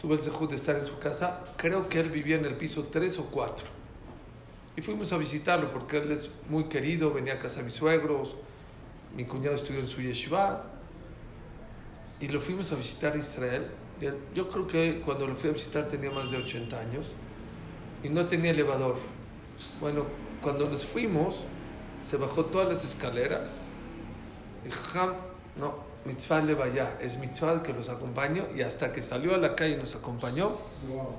[0.00, 1.44] Tuve el sejud de estar en su casa.
[1.56, 3.68] Creo que él vivía en el piso 3 o 4.
[4.76, 8.34] Y fuimos a visitarlo porque él es muy querido, venía a casa de mis suegros,
[9.16, 10.64] mi cuñado estudió en su yeshiva.
[12.18, 13.68] Y lo fuimos a visitar a Israel.
[14.34, 17.12] Yo creo que cuando lo fui a visitar tenía más de 80 años
[18.02, 18.96] y no tenía elevador.
[19.80, 20.04] Bueno,
[20.42, 21.44] cuando nos fuimos,
[22.00, 23.62] se bajó todas las escaleras.
[24.66, 25.14] Y jam,
[25.58, 28.46] no, mitzvah le vaya, es mitzvah que los acompaño.
[28.54, 30.48] Y hasta que salió a la calle nos acompañó,
[30.88, 31.14] Wow.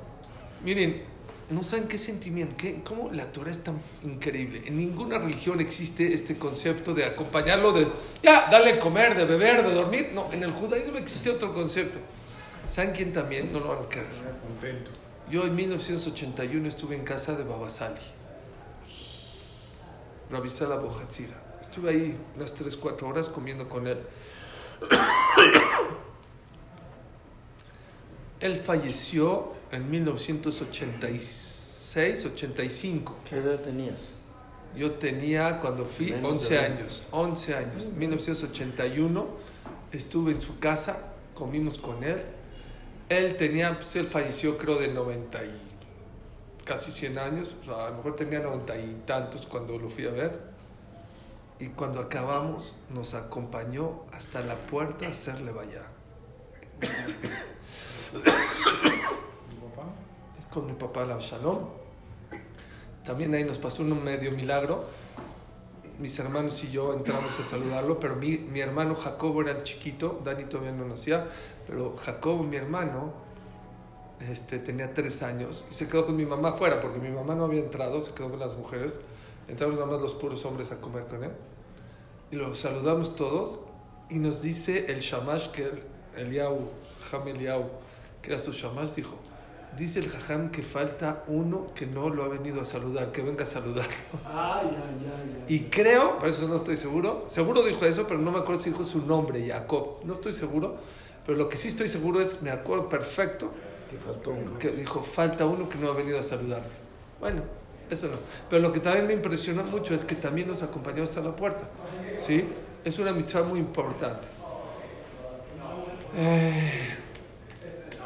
[0.63, 1.03] Miren,
[1.49, 4.63] no saben qué sentimiento, qué, cómo la Torah es tan increíble.
[4.65, 7.87] En ninguna religión existe este concepto de acompañarlo de,
[8.21, 10.11] ya, dale comer, de beber, de dormir.
[10.13, 11.99] No, en el judaísmo existe otro concepto.
[12.67, 13.53] ¿Saben quién también?
[13.53, 14.07] No lo van a creer.
[15.29, 17.99] Yo en 1981 estuve en casa de Babasali,
[20.29, 21.43] Rabisala Bojatzira.
[21.61, 23.97] Estuve ahí unas 3, 4 horas comiendo con él.
[28.39, 33.17] Él falleció en 1986, 85.
[33.27, 34.11] ¿Qué edad tenías?
[34.75, 37.03] Yo tenía, cuando fui, Menos 11 de años.
[37.11, 37.91] 11 años.
[37.93, 39.27] 1981
[39.91, 42.21] estuve en su casa, comimos con él.
[43.09, 45.61] Él tenía, pues él falleció creo de 90 y
[46.65, 47.55] casi 100 años.
[47.61, 50.39] O sea, a lo mejor tenía 90 y tantos cuando lo fui a ver.
[51.59, 55.51] Y cuando acabamos, nos acompañó hasta la puerta a hacerle.
[55.51, 56.87] ¿Tu
[59.69, 59.89] papá?
[60.51, 61.59] con mi papá la Shalom.
[63.03, 64.85] También ahí nos pasó un medio milagro.
[65.99, 70.21] Mis hermanos y yo entramos a saludarlo, pero mi, mi hermano Jacobo era el chiquito,
[70.23, 71.27] Dani todavía no nacía,
[71.65, 73.13] pero Jacobo, mi hermano,
[74.19, 77.45] este, tenía tres años y se quedó con mi mamá afuera, porque mi mamá no
[77.45, 78.99] había entrado, se quedó con las mujeres.
[79.47, 81.31] Entramos nada más los puros hombres a comer con él.
[82.31, 83.59] Y lo saludamos todos
[84.09, 85.63] y nos dice el shamash que
[86.15, 87.69] el Ham Eliau,
[88.21, 89.15] que era su shamash, dijo,
[89.77, 93.43] dice el jajam que falta uno que no lo ha venido a saludar, que venga
[93.43, 93.87] a saludar.
[94.25, 95.55] Ay, ay, ay, ay.
[95.55, 98.71] Y creo, por eso no estoy seguro, seguro dijo eso, pero no me acuerdo si
[98.71, 99.99] dijo su nombre, Jacob.
[100.03, 100.77] No estoy seguro,
[101.25, 103.51] pero lo que sí estoy seguro es, me acuerdo perfecto,
[103.89, 104.57] Que faltó uno.
[104.59, 106.67] que dijo, falta uno que no ha venido a saludarme.
[107.19, 107.43] Bueno,
[107.89, 108.17] eso no.
[108.49, 111.67] Pero lo que también me impresionó mucho es que también nos acompañó hasta la puerta.
[112.17, 112.45] ¿Sí?
[112.83, 114.27] Es una mitzvah muy importante.
[116.15, 116.97] Eh,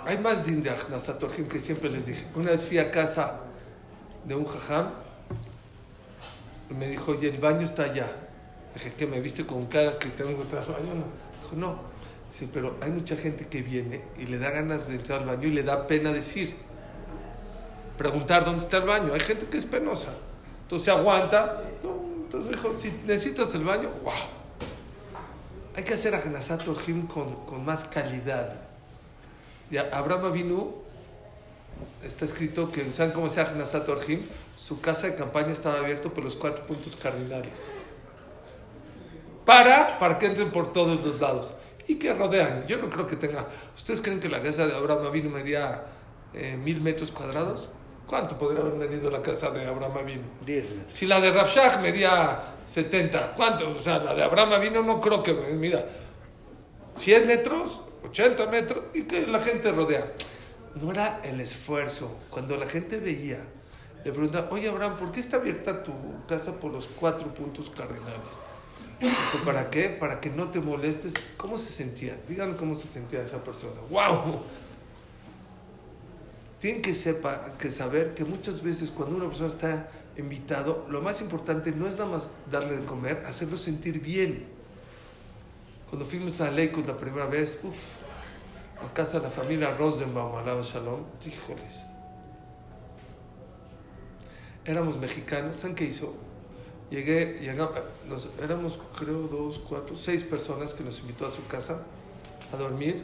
[0.06, 2.26] hay más din de Achnasat Orjim que siempre les dije.
[2.36, 3.40] Una vez fui a casa
[4.26, 4.90] de un jajam
[6.70, 8.08] y me dijo, oye, el baño está allá.
[8.74, 9.06] Dije, ¿qué?
[9.06, 10.96] ¿Me viste con cara que tengo que entrar al baño?
[10.96, 11.06] No.
[11.42, 11.80] Dijo, no.
[12.30, 15.48] Sí, pero hay mucha gente que viene y le da ganas de entrar al baño
[15.48, 16.56] y le da pena decir.
[17.98, 19.14] Preguntar dónde está el baño.
[19.14, 20.14] Hay gente que es penosa.
[20.64, 21.62] Entonces aguanta.
[21.84, 24.14] Entonces me dijo, si necesitas el baño, wow.
[25.76, 28.71] Hay que hacer Agnasat Orjim con, con más calidad.
[29.72, 30.74] Y Abraham Avinu
[32.04, 34.24] está escrito que, ¿saben cómo se Agnasat Orjim?
[34.56, 37.70] Su casa de campaña estaba abierto por los cuatro puntos cardinales.
[39.46, 41.54] Para, para que entren por todos los lados.
[41.88, 42.68] Y que rodean.
[42.68, 43.48] Yo no creo que tenga.
[43.76, 45.84] ¿Ustedes creen que la casa de Abraham Avinu medía
[46.34, 47.70] eh, mil metros cuadrados?
[48.06, 50.24] ¿Cuánto podría haber medido la casa de Abraham Avinu?
[50.46, 50.96] 10 metros.
[50.96, 53.72] Si la de Rabshah medía 70, ¿cuánto?
[53.72, 55.86] O sea, la de Abraham Avinu no creo que mida
[56.96, 60.12] 100 metros, 80 metros y que la gente rodea.
[60.76, 62.18] No era el esfuerzo.
[62.30, 63.46] Cuando la gente veía,
[64.04, 65.94] le preguntaba, oye Abraham, ¿por qué está abierta tu
[66.28, 68.52] casa por los cuatro puntos cardinales?
[69.46, 69.90] ¿Para qué?
[69.90, 71.14] Para que no te molestes.
[71.38, 72.18] ¿Cómo se sentía?
[72.28, 73.82] Díganme cómo se sentía esa persona.
[73.90, 74.42] ¡Wow!
[76.60, 76.94] Tienen que,
[77.58, 81.94] que saber que muchas veces cuando una persona está invitado, lo más importante no es
[81.94, 84.61] nada más darle de comer, hacerlo sentir bien.
[85.92, 87.98] Cuando fuimos a Lakewood la primera vez, uff,
[88.82, 91.84] a casa de la familia Rosenbaum, alaba Shalom, híjoles.
[94.64, 96.14] Éramos mexicanos, ¿saben qué hizo?
[96.90, 97.74] Llegué, llegamos,
[98.08, 101.82] nos, éramos creo dos, cuatro, seis personas que nos invitó a su casa
[102.54, 103.04] a dormir.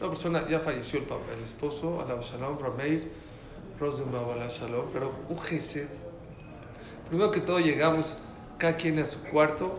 [0.00, 3.12] Una persona, ya falleció el, papá, el esposo, alaba Shalom, Rameir,
[3.78, 5.90] Rosenbaum, alaba Shalom, pero un gesed.
[7.10, 8.14] Primero que todo llegamos,
[8.56, 9.78] cada quien a su cuarto,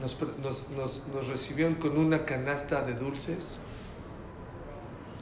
[0.00, 3.56] nos, nos, nos, nos recibieron con una canasta de dulces,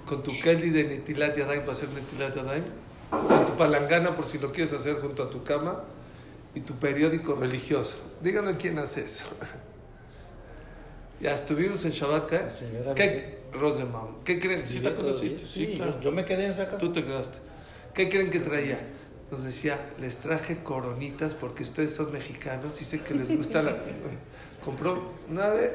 [0.06, 2.64] con tu Kelly de Netilat Yadayim para hacer Netilat Yadayim,
[3.10, 5.82] con tu palangana por si lo quieres hacer junto a tu cama,
[6.54, 7.98] y tu periódico religioso.
[8.22, 9.24] Díganme quién hace eso.
[11.20, 12.50] ya estuvimos en Shabbat, ¿qué?
[12.50, 13.38] Señora ¿Qué?
[13.52, 14.22] Rosenbaum.
[14.24, 14.66] ¿Qué creen?
[14.66, 15.46] ¿Sí la conociste?
[15.46, 15.94] Sí, Sí, claro.
[15.96, 16.78] yo, yo me quedé en esa casa.
[16.78, 17.38] Tú te quedaste.
[17.92, 18.80] ¿Qué creen que traía?
[19.30, 23.72] Nos decía, les traje coronitas porque ustedes son mexicanos y sé que les gusta la...
[24.64, 25.72] Compró una vez...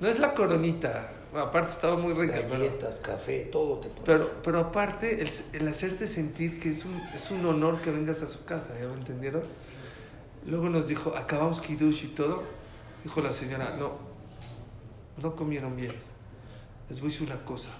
[0.00, 4.04] No es la coronita, aparte estaba muy rica, pero, Galletas, café, todo te ponen.
[4.04, 8.20] pero, pero aparte el, el hacerte sentir que es un, es un honor que vengas
[8.22, 9.42] a su casa, ¿ya me entendieron?
[10.46, 12.42] Luego nos dijo, acabamos Kiddush y todo.
[13.04, 13.92] Dijo la señora, no,
[15.22, 15.92] no comieron bien.
[16.88, 17.70] Les voy a decir una cosa.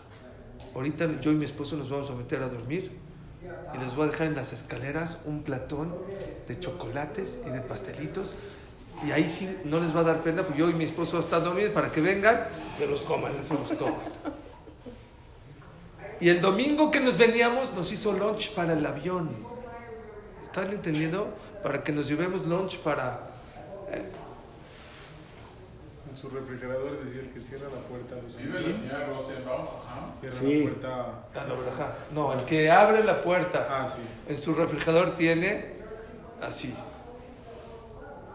[0.74, 2.92] Ahorita yo y mi esposo nos vamos a meter a dormir
[3.74, 5.92] y les voy a dejar en las escaleras un platón
[6.46, 8.34] de chocolates y de pastelitos.
[9.06, 11.24] Y ahí sí no les va a dar pena, porque yo y mi esposo vamos
[11.24, 13.94] a estar dormidos para que vengan, se los coman, se los coman.
[16.20, 19.30] Y el domingo que nos veníamos nos hizo lunch para el avión.
[20.40, 21.34] ¿Están entendiendo?
[21.64, 23.28] Para que nos llevemos lunch para...
[26.08, 29.66] En su refrigerador decía el que cierra la puerta a los Vive la señora Rosenbaum.
[30.20, 30.58] Cierra Sí.
[30.58, 31.84] la puerta.
[31.84, 34.02] Ah, no, el que abre la puerta Ah, sí.
[34.28, 35.72] en su refrigerador tiene
[36.42, 36.74] así.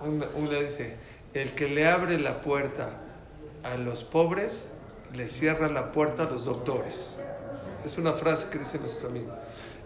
[0.02, 0.96] Una, una dice,
[1.34, 3.00] el que le abre la puerta
[3.64, 4.68] a los pobres,
[5.14, 7.18] le cierra la puerta a los doctores.
[7.86, 9.34] Es una frase que dice nuestro amigo.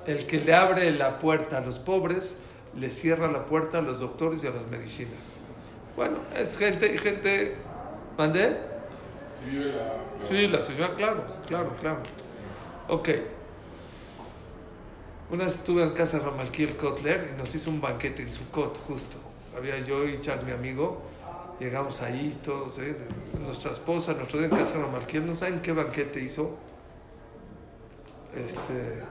[0.06, 2.36] El que le abre la puerta a los pobres,
[2.76, 5.26] le cierra la puerta a los doctores y a las medicinas.
[5.96, 7.56] Bueno, es gente y gente...
[8.18, 8.58] ¿Mandé?
[9.44, 12.00] Sí, la- Sí, la señora, claro, claro, claro.
[12.88, 13.10] Ok.
[15.32, 18.50] Una vez estuve en casa de Ramalquiel Kotler y nos hizo un banquete en su
[18.52, 19.18] cot, justo.
[19.56, 21.02] Había yo y Chad, mi amigo.
[21.60, 22.96] Llegamos ahí, todos, ¿eh?
[23.40, 25.26] nuestra esposa, nuestro en casa de Ramalquiel.
[25.26, 26.58] ¿No saben qué banquete hizo?
[28.34, 29.04] Este.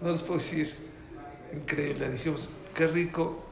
[0.00, 0.76] No les puedo decir.
[1.52, 2.10] Increíble.
[2.10, 3.44] Dijimos, qué rico.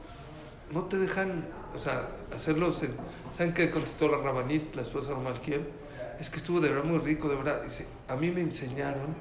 [0.71, 2.93] No te dejan, o sea, hacerlos en.
[3.31, 5.67] ¿Saben qué contestó la Rabanit, la esposa de Ramalquiel?
[6.19, 7.63] Es que estuvo de verdad muy rico, de verdad.
[7.63, 9.15] Dice, a mí me enseñaron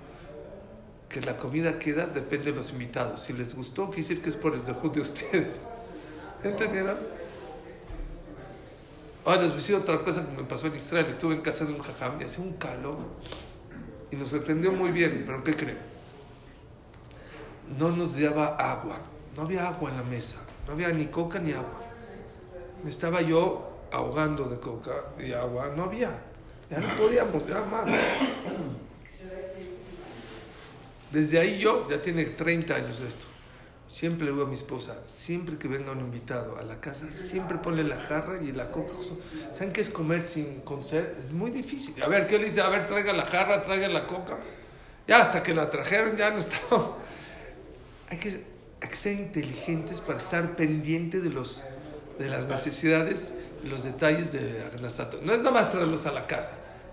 [1.11, 3.21] que la comida queda depende de los invitados.
[3.21, 5.57] Si les gustó, quiere decir que es por el dejud de ustedes.
[6.45, 6.97] ¿Entendieron?
[9.25, 11.07] Ahora les voy a decir otra cosa que me pasó en Israel.
[11.09, 12.99] Estuve en casa de un jajam y hacía un calor.
[14.13, 15.79] y nos atendió muy bien, pero ¿qué creen?
[17.77, 18.99] No nos daba agua,
[19.37, 21.81] no había agua en la mesa, no había ni coca ni agua.
[22.83, 26.11] Me estaba yo ahogando de coca y agua, no había,
[26.71, 27.89] ya no podíamos, ya más.
[31.11, 33.27] Desde ahí yo, ya tiene 30 años esto,
[33.91, 37.59] siempre le digo a mi esposa, siempre que venga un invitado a la casa, siempre
[37.59, 38.93] ponle la jarra y la coca.
[39.53, 41.19] ¿Saben qué es comer sin con sed?
[41.19, 42.01] Es muy difícil.
[42.03, 42.61] A ver, ¿qué le dice?
[42.61, 44.39] A ver, traiga la jarra, traiga la coca.
[45.09, 46.97] Ya hasta que la trajeron, ya no estaba.
[48.09, 48.29] Hay que,
[48.81, 51.65] hay que ser inteligentes para estar pendiente de, los,
[52.19, 53.33] de las necesidades,
[53.65, 55.21] los detalles de Agnasato.
[55.25, 56.53] No es nada más traerlos a la casa,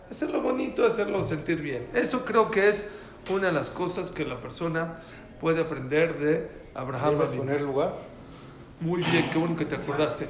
[0.10, 1.88] hacerlo bonito, hacerlo sentir bien.
[1.94, 2.88] Eso creo que es
[3.30, 5.00] una de las cosas que la persona
[5.40, 7.18] puede aprender de Abraham.
[7.18, 7.96] ¿Debes poner lugar?
[8.80, 10.28] Muy bien, qué bueno que te acordaste.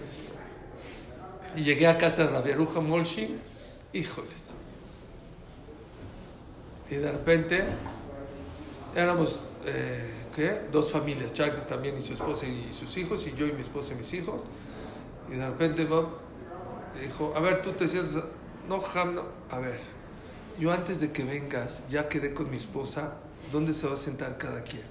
[1.55, 3.41] Y llegué a casa de Rabiaruja Molshin,
[3.93, 4.51] híjoles.
[6.89, 7.63] Y de repente
[8.95, 10.61] éramos, eh, ¿qué?
[10.71, 13.93] Dos familias, Chuck también y su esposa y sus hijos, y yo y mi esposa
[13.93, 14.43] y mis hijos.
[15.29, 16.07] Y de repente Bob
[17.01, 18.23] dijo, a ver, tú te sientas,
[18.69, 19.79] no, Ham, no, a ver,
[20.59, 23.13] yo antes de que vengas ya quedé con mi esposa,
[23.51, 24.83] ¿dónde se va a sentar cada quien?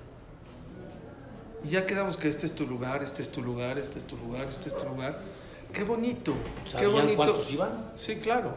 [1.65, 4.17] Y ya quedamos que este es tu lugar, este es tu lugar, este es tu
[4.17, 5.19] lugar, este es tu lugar.
[5.73, 7.17] Qué bonito, qué ¿Sabían bonito.
[7.17, 7.91] cuántos iban?
[7.97, 8.55] Sí, claro.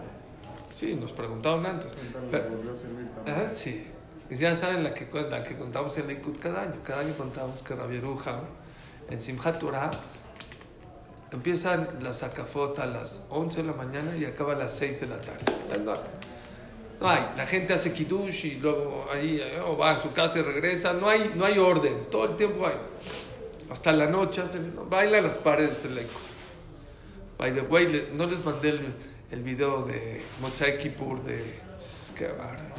[0.73, 1.91] Sí, nos preguntaron antes.
[2.29, 3.37] Pero- le volvió a servir también.
[3.45, 3.87] Ah, sí.
[4.29, 6.75] Ya saben la que, la que contamos en Likud cada año.
[6.83, 8.41] Cada año contamos que Rabbi Yeruja,
[9.09, 9.89] en Simchat Torah,
[11.31, 15.07] empiezan la sacafot a las 11 de la mañana y acaba a las 6 de
[15.07, 15.45] la tarde.
[16.99, 17.29] No, hay.
[17.37, 20.93] La gente hace kiddush y luego ahí eh, o va a su casa y regresa.
[20.93, 22.07] No hay, no hay orden.
[22.11, 22.75] Todo el tiempo hay.
[23.71, 26.09] Hasta la noche hacen, no, bailan las paredes del Likud.
[27.37, 28.93] By the way, no les mandé el,
[29.31, 31.39] el video de Motzai Kippur de...
[32.17, 32.75] Qué bárbaro.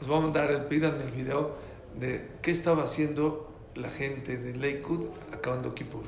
[0.00, 1.56] Les voy a mandar, el, pídanme el video
[1.98, 6.04] de qué estaba haciendo la gente de Lakewood acabando Kippur.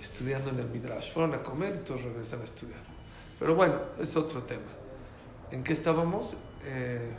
[0.00, 1.12] Estudiando en el Midrash.
[1.12, 2.80] Fueron a comer y todos regresan a estudiar.
[3.38, 4.62] Pero bueno, es otro tema.
[5.50, 6.34] ¿En qué estábamos?
[6.64, 7.12] Eh,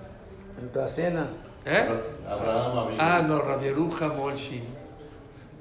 [0.59, 1.29] En la cena.
[1.65, 1.87] ¿eh?
[2.27, 2.97] Abraham Avinu.
[3.01, 4.63] Ah, no, Rabieruja Molshin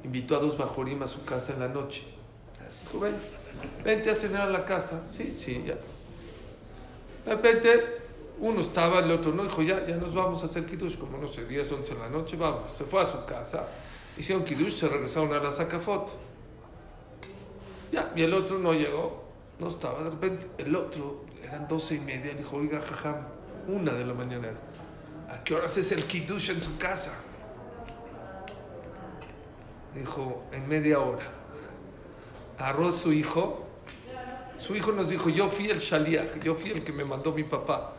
[0.05, 2.05] invitó a dos bajorim a su casa en la noche.
[2.85, 3.15] Dijo, ven,
[3.85, 5.03] vente a cenar a la casa.
[5.07, 5.75] Sí, sí, ya.
[7.25, 7.99] De repente,
[8.39, 9.45] uno estaba, el otro no.
[9.45, 12.09] Dijo, ya, ya nos vamos a hacer kiddush, como no sé, 10, 11 de la
[12.09, 12.73] noche, vamos.
[12.73, 13.67] Se fue a su casa,
[14.17, 16.11] hicieron kiddush, se regresaron a la sacafot.
[17.93, 19.25] Ya, y el otro no llegó,
[19.59, 20.03] no estaba.
[20.03, 23.17] De repente, el otro, eran 12 y media, dijo, oiga, jajam,
[23.69, 24.49] una de la mañana.
[25.31, 27.15] ¿A qué horas es el kiddush en su casa?
[29.95, 31.25] Dijo, en media hora.
[32.59, 33.67] Agarró a su hijo.
[34.59, 37.45] Su hijo nos dijo, yo fui el shaliach, yo fui el que me mandó mi
[37.45, 37.95] papá.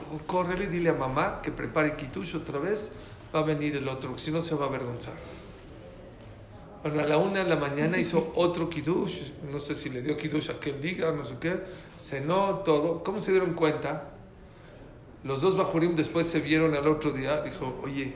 [0.00, 2.90] Dijo, córrele, dile a mamá que prepare kiddush otra vez,
[3.34, 5.14] va a venir el otro, si no se va a avergonzar.
[6.82, 9.20] Bueno, a la una de la mañana hizo otro kiddush,
[9.52, 11.60] no sé si le dio kiddush a aquel diga, no sé qué,
[11.98, 13.02] cenó todo.
[13.04, 14.04] ¿Cómo se dieron cuenta?
[15.24, 17.42] Los dos bajurim después se vieron al otro día.
[17.42, 18.14] Dijo, oye,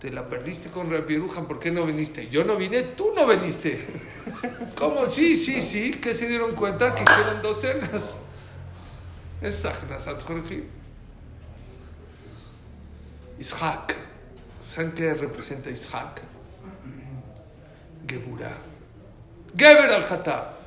[0.00, 2.28] te la perdiste con Rabbi Yerujan, ¿por qué no viniste?
[2.30, 3.84] Yo no vine, tú no viniste.
[4.78, 5.06] ¿Cómo?
[5.10, 8.16] Sí, sí, sí, que se dieron cuenta que hicieron dos cenas.
[9.42, 10.64] Es Ahnasat Jorge.
[13.38, 13.94] Ishak.
[14.62, 16.22] ¿Saben qué representa Ishak?
[18.10, 18.56] Geburah.
[19.56, 20.58] Geber al Hatab.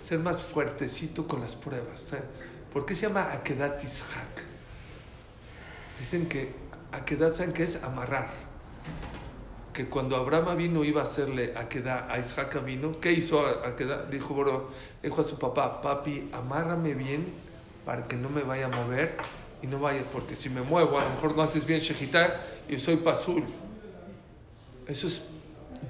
[0.00, 2.00] Ser más fuertecito con las pruebas.
[2.00, 2.24] ¿saben?
[2.72, 4.42] ¿Por qué se llama Akedat Ishak?
[5.98, 6.52] Dicen que
[6.92, 7.82] Akedat, ¿saben qué es?
[7.82, 8.30] Amarrar.
[9.72, 14.08] Que cuando Abraham vino iba a hacerle Akedat a Isaac vino, ¿qué hizo Akedat?
[14.08, 14.70] Dijo, bro,
[15.02, 17.26] dijo a su papá, papi, amárrame bien
[17.84, 19.16] para que no me vaya a mover
[19.62, 22.78] y no vaya, porque si me muevo, a lo mejor no haces bien Shejitá y
[22.78, 23.44] soy Pasul.
[24.86, 25.22] Eso es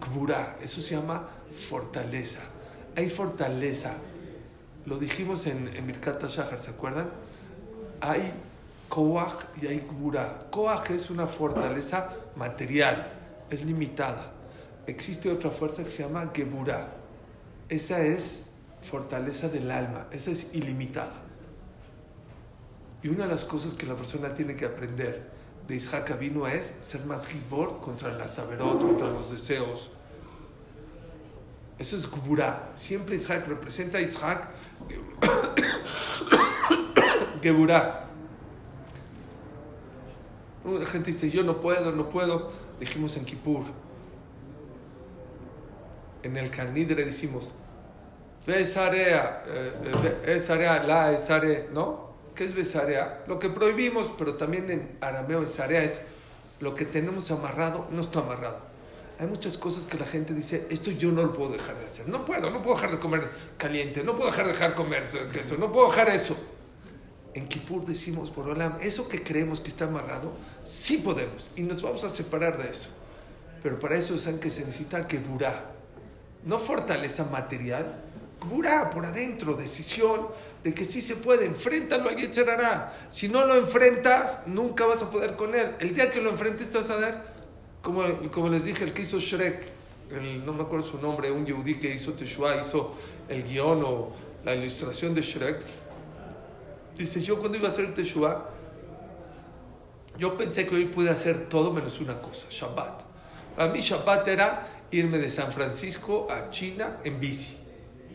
[0.01, 1.29] Gbura, eso se llama
[1.69, 2.41] fortaleza.
[2.97, 3.95] Hay fortaleza.
[4.87, 7.11] Lo dijimos en, en Mirkata Shahar, ¿se acuerdan?
[8.01, 8.33] Hay
[8.89, 10.47] Koach y hay Gbura.
[10.51, 13.13] Koach es una fortaleza material,
[13.51, 14.33] es limitada.
[14.87, 16.89] Existe otra fuerza que se llama Gebura.
[17.69, 18.51] Esa es
[18.83, 21.23] fortaleza del alma, esa es ilimitada.
[23.03, 25.34] Y una de las cosas que la persona tiene que aprender
[25.67, 29.90] de Isaac Avinu es ser más gibor contra la saberot, contra los deseos.
[31.79, 32.73] Eso es Gebura.
[32.77, 34.48] Siempre Isaac representa a Isaac
[37.42, 38.04] Geburah.
[40.65, 42.50] La gente dice, yo no puedo, no puedo.
[42.81, 43.65] Dijimos en Kippur.
[46.23, 47.52] En el Canidre decimos,
[48.46, 49.73] esa área, eh,
[50.25, 52.13] ve esa área, la esa área, ¿no?
[52.35, 53.23] ¿Qué es besarea?
[53.27, 56.01] Lo que prohibimos, pero también en arameo besarea es
[56.61, 58.59] lo que tenemos amarrado, no está amarrado.
[59.21, 62.09] Hay muchas cosas que la gente dice, esto yo no lo puedo dejar de hacer.
[62.09, 65.57] No puedo, no puedo dejar de comer caliente, no puedo dejar de dejar comer queso,
[65.57, 66.37] no puedo dejar eso.
[67.35, 70.33] En Kippur decimos, por Olam, eso que creemos que está amarrado,
[70.63, 71.51] sí podemos.
[71.55, 72.89] Y nos vamos a separar de eso.
[73.63, 75.71] Pero para eso saben que se necesita que burá.
[76.45, 78.03] No fortaleza material,
[78.49, 80.29] burá por adentro, decisión
[80.65, 81.44] de que sí se puede.
[81.44, 83.06] Enfréntalo, alguien se hará.
[83.10, 85.77] Si no lo enfrentas, nunca vas a poder con él.
[85.79, 87.35] El día que lo enfrentes, te vas a dar,
[87.83, 88.02] como,
[88.33, 89.62] como les dije, el que hizo Shrek,
[90.44, 92.94] no me acuerdo su nombre, un yudí que hizo Teshua, hizo
[93.29, 94.12] el guion o
[94.42, 95.60] la ilustración de Shrek.
[96.96, 98.50] Dice, yo cuando iba a hacer Teshua,
[100.17, 103.02] yo pensé que hoy pude hacer todo menos una cosa, Shabbat.
[103.54, 107.58] Para mí Shabbat era irme de San Francisco a China en bici.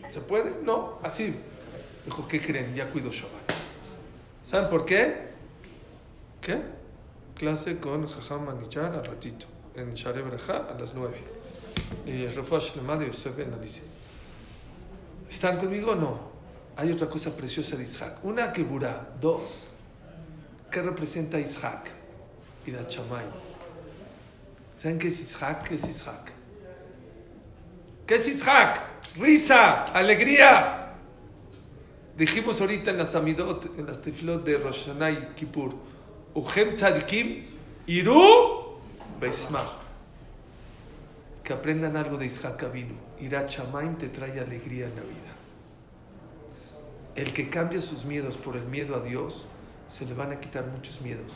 [0.08, 0.62] ¿Se puede?
[0.64, 1.34] No, así.
[2.04, 2.74] Dijo, ¿qué creen?
[2.74, 3.52] Ya cuido Shabbat.
[4.44, 5.30] ¿Saben por qué?
[6.40, 6.60] ¿Qué?
[7.36, 11.16] Clase con Jajam Manichar al ratito, en Share a las 9.
[12.06, 13.54] Y el Shlema de Yosef Ben.
[15.28, 16.30] ¿Están conmigo o no?
[16.76, 18.18] Hay otra cosa preciosa de Isaac.
[18.22, 19.10] Una que burá.
[19.20, 19.66] Dos.
[20.70, 21.90] ¿Qué representa Isaac?
[22.66, 23.30] Irat Shamayim.
[24.76, 25.68] ¿Saben qué es Isaac?
[25.68, 26.32] ¿Qué es Isaac?
[28.06, 28.80] ¿Qué es Isaac?
[29.16, 30.79] Risa, alegría.
[32.20, 35.74] Dijimos ahorita en las Amidot, en las Tefilot de Rosh Hashanah y Kippur,
[36.34, 37.46] Ujem Tzadikim,
[37.86, 38.76] Iru,
[39.18, 39.78] Beismach.
[41.42, 42.94] Que aprendan algo de Isaac Avinu.
[43.20, 45.34] Irat Shamayim te trae alegría en la vida.
[47.14, 49.46] El que cambia sus miedos por el miedo a Dios,
[49.88, 51.32] se le van a quitar muchos miedos.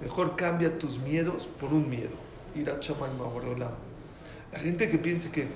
[0.00, 2.16] Mejor cambia tus miedos por un miedo.
[2.56, 3.70] Irat Shamayim Abarolam.
[4.50, 5.42] La gente que piensa que,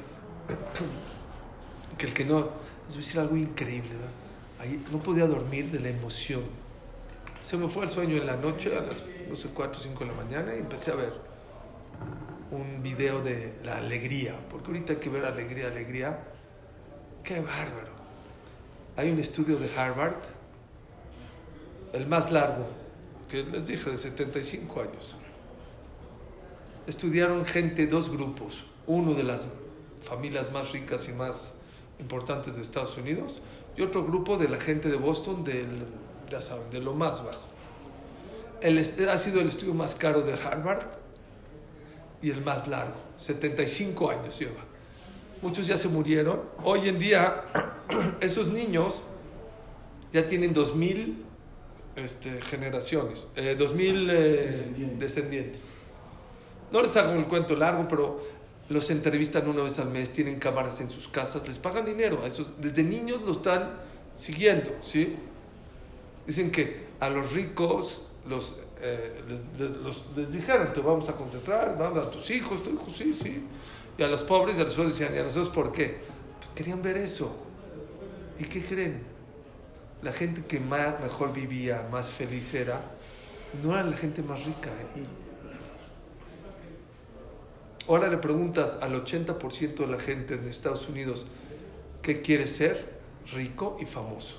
[1.98, 4.25] que el que no, les voy a decir algo increíble, ¿verdad?
[4.60, 6.42] Ahí no podía dormir de la emoción.
[7.42, 9.98] Se me fue el sueño en la noche, a las, no sé, 4 o 5
[10.00, 11.12] de la mañana, y empecé a ver
[12.50, 16.24] un video de la alegría, porque ahorita hay que ver alegría, alegría.
[17.22, 17.90] ¡Qué bárbaro!
[18.96, 20.16] Hay un estudio de Harvard,
[21.92, 22.66] el más largo,
[23.28, 25.16] que les dije, de 75 años.
[26.86, 29.48] Estudiaron gente, dos grupos, uno de las
[30.02, 31.54] familias más ricas y más
[31.98, 33.40] importantes de Estados Unidos,
[33.76, 35.84] y otro grupo de la gente de Boston, del,
[36.30, 37.40] ya saben, de lo más bajo.
[38.60, 40.86] El, ha sido el estudio más caro de Harvard
[42.22, 44.64] y el más largo, 75 años lleva.
[45.42, 46.40] Muchos ya se murieron.
[46.64, 47.44] Hoy en día,
[48.20, 49.02] esos niños
[50.12, 51.24] ya tienen 2000
[51.96, 55.70] este, generaciones, eh, 2000 eh, descendientes.
[56.72, 58.20] No les hago el cuento largo, pero
[58.68, 62.22] los entrevistan una vez al mes, tienen cámaras en sus casas, les pagan dinero.
[62.22, 63.70] A esos, desde niños lo están
[64.14, 65.16] siguiendo, ¿sí?
[66.26, 69.22] Dicen que a los ricos los, eh,
[70.16, 73.44] les, dijeron, te vamos a contratar, vamos a tus hijos, tu hijo, sí, sí.
[73.96, 75.98] Y a los pobres, a los pobres decían, ¿y a nosotros por qué?
[76.54, 77.34] Querían ver eso.
[78.38, 79.02] ¿Y qué creen?
[80.02, 82.80] La gente que más, mejor vivía, más feliz era,
[83.62, 84.70] no era la gente más rica.
[84.70, 85.02] ¿eh?
[87.88, 91.26] Ahora le preguntas al 80% de la gente de Estados Unidos
[92.02, 92.96] qué quiere ser,
[93.32, 94.36] rico y famoso.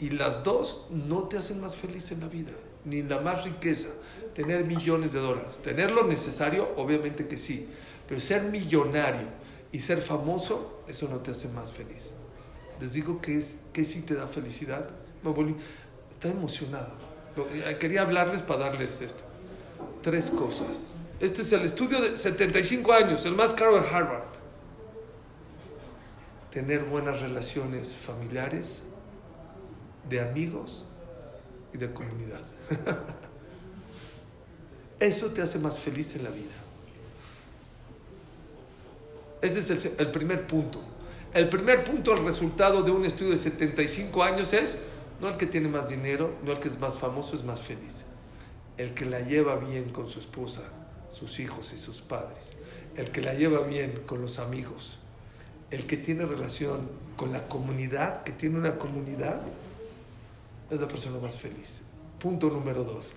[0.00, 2.52] Y las dos no te hacen más feliz en la vida,
[2.84, 3.88] ni la más riqueza,
[4.34, 5.58] tener millones de dólares.
[5.62, 7.68] Tener lo necesario, obviamente que sí,
[8.08, 9.28] pero ser millonario
[9.72, 12.14] y ser famoso, eso no te hace más feliz.
[12.80, 14.90] Les digo que, es, que sí te da felicidad.
[15.22, 15.30] Me
[16.10, 16.90] estoy emocionado.
[17.54, 19.24] Eh, Quería hablarles para darles esto.
[20.02, 20.92] Tres cosas.
[21.18, 24.26] Este es el estudio de 75 años, el más caro de Harvard.
[26.50, 28.82] Tener buenas relaciones familiares,
[30.08, 30.84] de amigos
[31.72, 32.42] y de comunidad.
[35.00, 36.54] Eso te hace más feliz en la vida.
[39.40, 40.82] Ese es el, el primer punto.
[41.32, 44.78] El primer punto, el resultado de un estudio de 75 años es,
[45.20, 48.04] no el que tiene más dinero, no el que es más famoso, es más feliz.
[48.76, 50.62] El que la lleva bien con su esposa,
[51.16, 52.44] sus hijos y sus padres.
[52.94, 54.98] El que la lleva bien con los amigos.
[55.70, 59.40] El que tiene relación con la comunidad, que tiene una comunidad,
[60.70, 61.82] es la persona más feliz.
[62.18, 63.12] Punto número dos.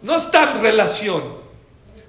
[0.00, 1.22] No está en relación.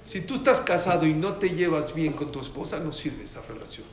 [0.04, 3.42] Si tú estás casado y no te llevas bien con tu esposa, no sirve esa
[3.42, 3.86] relación.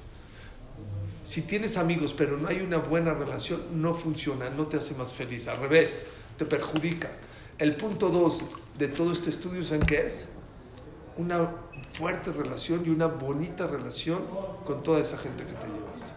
[1.24, 5.14] Si tienes amigos pero no hay una buena relación, no funciona, no te hace más
[5.14, 5.48] feliz.
[5.48, 6.04] Al revés,
[6.38, 7.10] te perjudica.
[7.58, 8.44] El punto dos
[8.78, 10.26] de todo este estudio, ¿saben qué es?
[11.18, 11.50] Una
[11.92, 14.22] fuerte relación y una bonita relación
[14.66, 16.12] con toda esa gente que te llevas.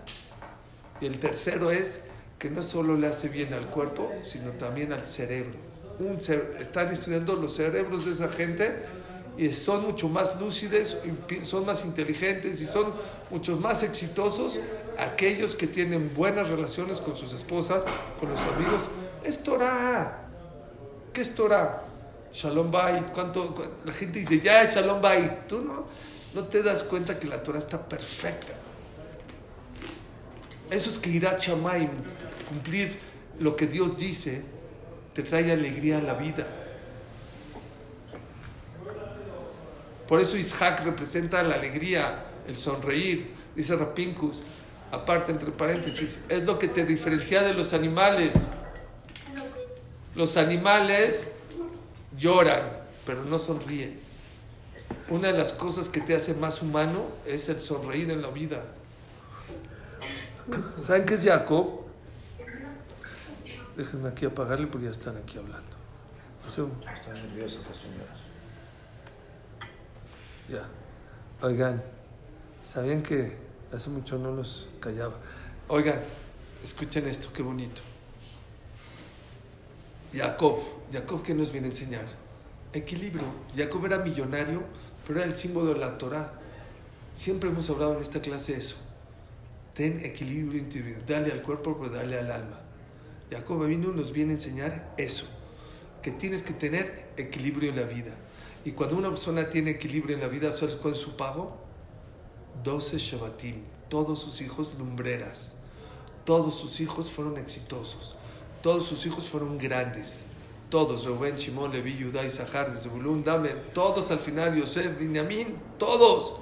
[1.01, 2.03] Y el tercero es
[2.39, 5.55] que no solo le hace bien al cuerpo, sino también al cerebro.
[5.99, 8.85] Un cere- están estudiando los cerebros de esa gente
[9.37, 10.97] y son mucho más lúcidos,
[11.43, 12.93] son más inteligentes y son
[13.31, 14.61] mucho más exitosos
[14.99, 17.83] aquellos que tienen buenas relaciones con sus esposas,
[18.21, 18.83] con los amigos.
[19.25, 20.29] Es Torah.
[21.13, 21.84] ¿Qué es Torah?
[22.35, 23.11] Shalom Bait.
[23.13, 25.47] ¿Cuánto, cu- la gente dice, ya, Shalom Bait.
[25.47, 25.87] Tú no,
[26.35, 28.53] no te das cuenta que la Torah está perfecta.
[30.71, 31.91] Eso es que irá Shamaim,
[32.49, 32.99] cumplir
[33.39, 34.43] lo que Dios dice,
[35.13, 36.47] te trae alegría a la vida.
[40.09, 44.43] Por eso Isaac representa la alegría, el sonreír, dice Rapinkus,
[44.91, 48.35] aparte entre paréntesis, es lo que te diferencia de los animales.
[50.15, 51.33] Los animales
[52.17, 52.71] lloran,
[53.07, 54.01] pero no sonríen.
[55.09, 58.63] Una de las cosas que te hace más humano es el sonreír en la vida.
[60.81, 61.83] ¿Saben qué es Jacob?
[63.77, 65.75] Déjenme aquí apagarle porque ya están aquí hablando.
[66.47, 68.19] Están nerviosas las señoras.
[70.49, 70.67] Ya.
[71.47, 71.83] Oigan,
[72.65, 73.37] ¿sabían que
[73.73, 75.15] hace mucho no los callaba?
[75.69, 76.01] Oigan,
[76.63, 77.81] escuchen esto, qué bonito.
[80.15, 80.59] Jacob,
[80.93, 82.07] Jacob, ¿qué nos viene a enseñar?
[82.73, 83.25] Equilibrio.
[83.57, 84.63] Jacob era millonario,
[85.07, 86.33] pero era el símbolo de la Torah.
[87.15, 88.77] Siempre hemos hablado en esta clase eso.
[89.75, 91.05] Ten equilibrio interior.
[91.05, 92.61] Dale al cuerpo, pero dale al alma.
[93.31, 95.27] Jacob vino nos viene a enseñar eso.
[96.01, 98.15] Que tienes que tener equilibrio en la vida.
[98.65, 101.57] Y cuando una persona tiene equilibrio en la vida, ¿sabes cuál es su pago?
[102.63, 103.63] 12 Shabbatim.
[103.89, 105.57] Todos sus hijos lumbreras.
[106.25, 108.17] Todos sus hijos fueron exitosos.
[108.65, 110.21] Todos sus hijos fueron grandes.
[110.71, 116.37] Todos, Reuben, Shimon, Levi, Judá, Isahar, Zebulun, Dame, todos al final, Yosef, Binyamin, todos.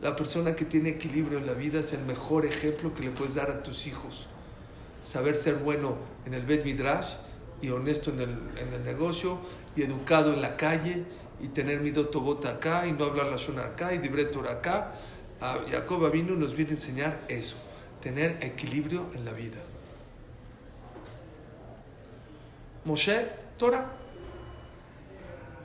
[0.00, 3.34] La persona que tiene equilibrio en la vida es el mejor ejemplo que le puedes
[3.34, 4.26] dar a tus hijos.
[5.02, 7.16] Saber ser bueno en el Bet Midrash
[7.60, 9.36] y honesto en el, en el negocio
[9.76, 11.04] y educado en la calle
[11.42, 14.94] y tener midotobota acá y no hablar la shona acá y dibretor acá.
[15.42, 17.56] A Jacob nos viene a enseñar eso,
[18.00, 19.58] tener equilibrio en la vida.
[22.84, 23.26] Moshe,
[23.56, 23.90] Torah.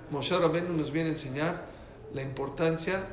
[0.10, 1.66] Moshe Rabenu nos viene a enseñar
[2.14, 3.04] la importancia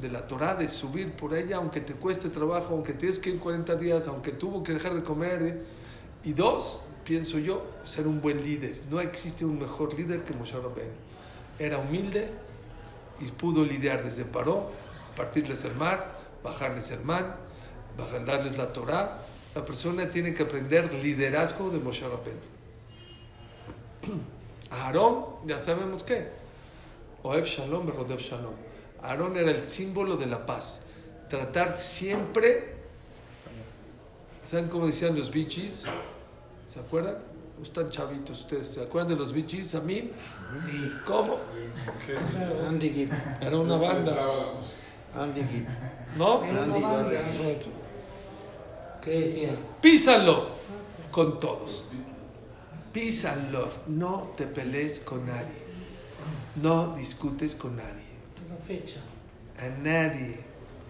[0.00, 3.38] de la Torah, de subir por ella, aunque te cueste trabajo, aunque tienes que ir
[3.38, 5.42] 40 días, aunque tuvo que dejar de comer.
[5.42, 5.62] ¿eh?
[6.24, 8.76] Y dos, pienso yo, ser un buen líder.
[8.90, 10.92] No existe un mejor líder que Moshe Rabenu.
[11.58, 12.28] Era humilde
[13.20, 14.70] y pudo lidiar desde Paró,
[15.16, 17.38] partirles el mar, bajarles el mar,
[17.98, 19.18] bajar, darles la Torah.
[19.54, 22.55] La persona tiene que aprender liderazgo de Moshe Rabenu.
[24.70, 26.28] Aarón, ya sabemos qué.
[27.22, 28.54] Oev Shalom, Rodef Shalom.
[29.02, 30.82] Aarón era el símbolo de la paz.
[31.28, 32.74] Tratar siempre.
[34.44, 35.86] ¿Saben cómo decían los bichis?
[36.68, 37.18] ¿Se acuerdan?
[37.62, 38.68] Están chavitos ustedes.
[38.68, 39.74] ¿Se acuerdan de los bichis?
[39.74, 40.10] ¿A mí?
[40.66, 40.92] Sí.
[41.04, 41.38] ¿Cómo?
[42.68, 43.12] Andy Gibb.
[43.40, 44.14] Era una banda.
[45.14, 45.66] Andy Gibb.
[46.16, 46.40] ¿No?
[46.40, 47.08] Banda.
[49.00, 49.56] ¿Qué decía?
[49.80, 50.46] Písalo
[51.10, 51.86] con todos.
[52.96, 53.78] Peace and love.
[53.88, 55.66] No te pelees con nadie.
[56.54, 58.06] No discutes con nadie.
[58.48, 59.00] La fecha.
[59.58, 60.38] A nadie.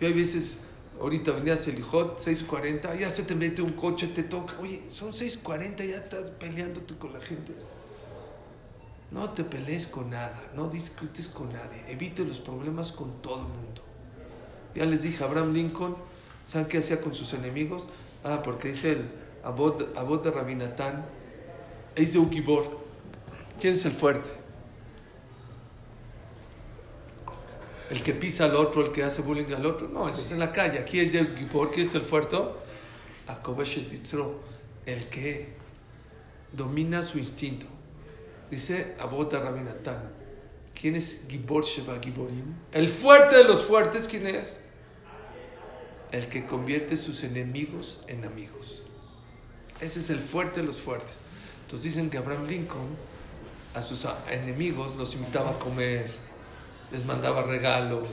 [0.01, 0.59] Yo hay veces,
[1.01, 4.55] ahorita venía Selijot, 6.40, ya se te mete un coche, te toca.
[4.63, 7.53] Oye, son 6.40, ya estás peleándote con la gente.
[9.11, 11.83] No te pelees con nada, no discutes con nadie.
[11.89, 13.83] Evite los problemas con todo el mundo.
[14.77, 15.97] Ya les dije, Abraham Lincoln,
[16.45, 17.89] ¿saben qué hacía con sus enemigos?
[18.23, 19.11] Ah, porque dice el
[19.43, 21.16] Abod, Abod de Rabinatán,
[21.97, 22.87] es de Ukibor.
[23.61, 24.31] ¿Quién es el fuerte?
[27.91, 29.89] El que pisa al otro, el que hace bullying al otro.
[29.89, 30.79] No, eso es en la calle.
[30.79, 32.37] Aquí es el Gibor, ¿quién es el fuerte?
[34.87, 35.49] El que
[36.53, 37.67] domina su instinto.
[38.51, 40.13] Dice Abota Rabinatán.
[40.79, 42.55] ¿Quién es Gibor Sheba Giborim?
[42.73, 44.65] El fuerte de los fuertes, ¿quién es?
[46.13, 48.85] El que convierte sus enemigos en amigos.
[49.81, 51.21] Ese es el fuerte de los fuertes.
[51.67, 52.97] Entonces dicen que Abraham Lincoln
[53.75, 56.09] a sus enemigos los invitaba a comer,
[56.93, 58.07] les mandaba regalos,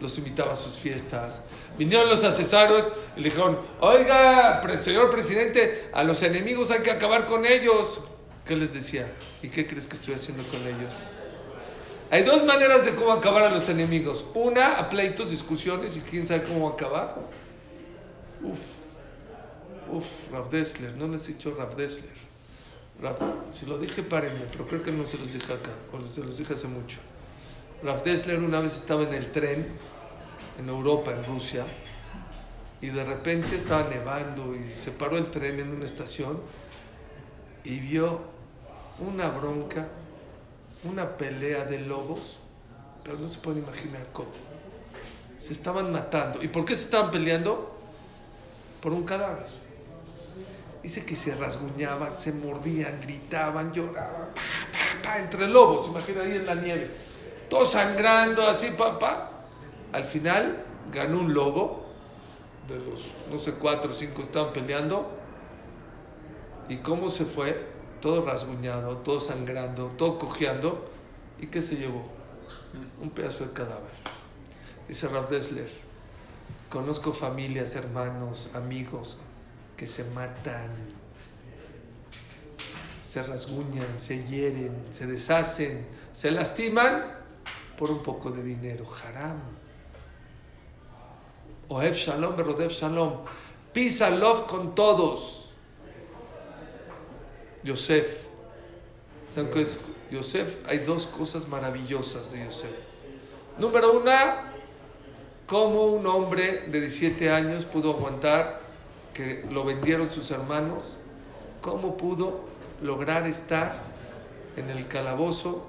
[0.00, 1.40] los invitaba a sus fiestas.
[1.78, 7.26] Vinieron los asesores y le dijeron, oiga, señor presidente, a los enemigos hay que acabar
[7.26, 8.00] con ellos.
[8.44, 9.08] ¿Qué les decía?
[9.40, 10.92] ¿Y qué crees que estoy haciendo con ellos?
[12.10, 14.24] Hay dos maneras de cómo acabar a los enemigos.
[14.34, 17.14] Una, a pleitos, discusiones y quién sabe cómo acabar.
[18.42, 18.79] Uf,
[19.92, 22.20] uf, Rav Dessler, no les he dicho Rav Dessler.
[23.50, 26.36] Si lo dije, párenme, pero creo que no se los dije acá, o se los
[26.36, 26.98] dije hace mucho.
[27.82, 29.66] Rav Dessler una vez estaba en el tren
[30.58, 31.64] en Europa, en Rusia,
[32.82, 36.40] Y de repente estaba nevando y se paró el tren en una estación
[37.62, 38.22] y vio
[38.98, 39.86] una bronca,
[40.84, 42.38] una pelea de lobos,
[43.04, 44.30] pero no se puede imaginar cómo.
[45.38, 46.42] Se estaban matando.
[46.42, 47.76] ¿Y por qué se estaban peleando?
[48.80, 49.46] Por un cadáver.
[50.82, 56.36] Dice que se rasguñaban, se mordían, gritaban, lloraban, pa, pa, pa, entre lobos, imagina ahí
[56.36, 56.90] en la nieve.
[57.50, 59.30] Todos sangrando, así, papá.
[59.92, 61.86] Al final ganó un lobo,
[62.66, 65.10] de los, no sé, cuatro o cinco estaban peleando.
[66.68, 67.66] ¿Y cómo se fue?
[68.00, 70.88] Todo rasguñado, todo sangrando, todo cojeando.
[71.38, 72.04] ¿Y qué se llevó?
[73.02, 73.90] Un pedazo de cadáver.
[74.88, 75.68] Dice Rav Dessler,
[76.70, 79.18] conozco familias, hermanos, amigos
[79.80, 80.68] que se matan,
[83.00, 87.02] se rasguñan, se hieren, se deshacen, se lastiman
[87.78, 88.84] por un poco de dinero.
[88.84, 89.40] Haram.
[91.68, 93.24] Ohev Shalom, Berodev Shalom.
[93.74, 95.48] And love con todos.
[97.64, 98.26] Yosef.
[99.26, 99.78] ¿Saben qué es?
[100.10, 102.76] Yosef, hay dos cosas maravillosas de Yosef.
[103.58, 104.52] Número una,
[105.46, 108.59] cómo un hombre de 17 años pudo aguantar
[109.50, 110.96] lo vendieron sus hermanos,
[111.60, 112.40] cómo pudo
[112.82, 113.82] lograr estar
[114.56, 115.66] en el calabozo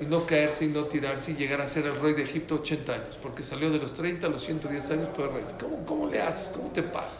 [0.00, 2.92] y no caerse y no tirarse y llegar a ser el rey de Egipto 80
[2.92, 5.44] años, porque salió de los 30 a los 110 años fue rey.
[5.86, 6.56] ¿Cómo, le haces?
[6.56, 7.12] ¿Cómo te pagas?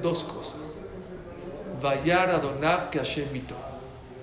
[0.00, 0.80] Dos cosas.
[1.82, 3.26] Vayar Adonav que Hashem.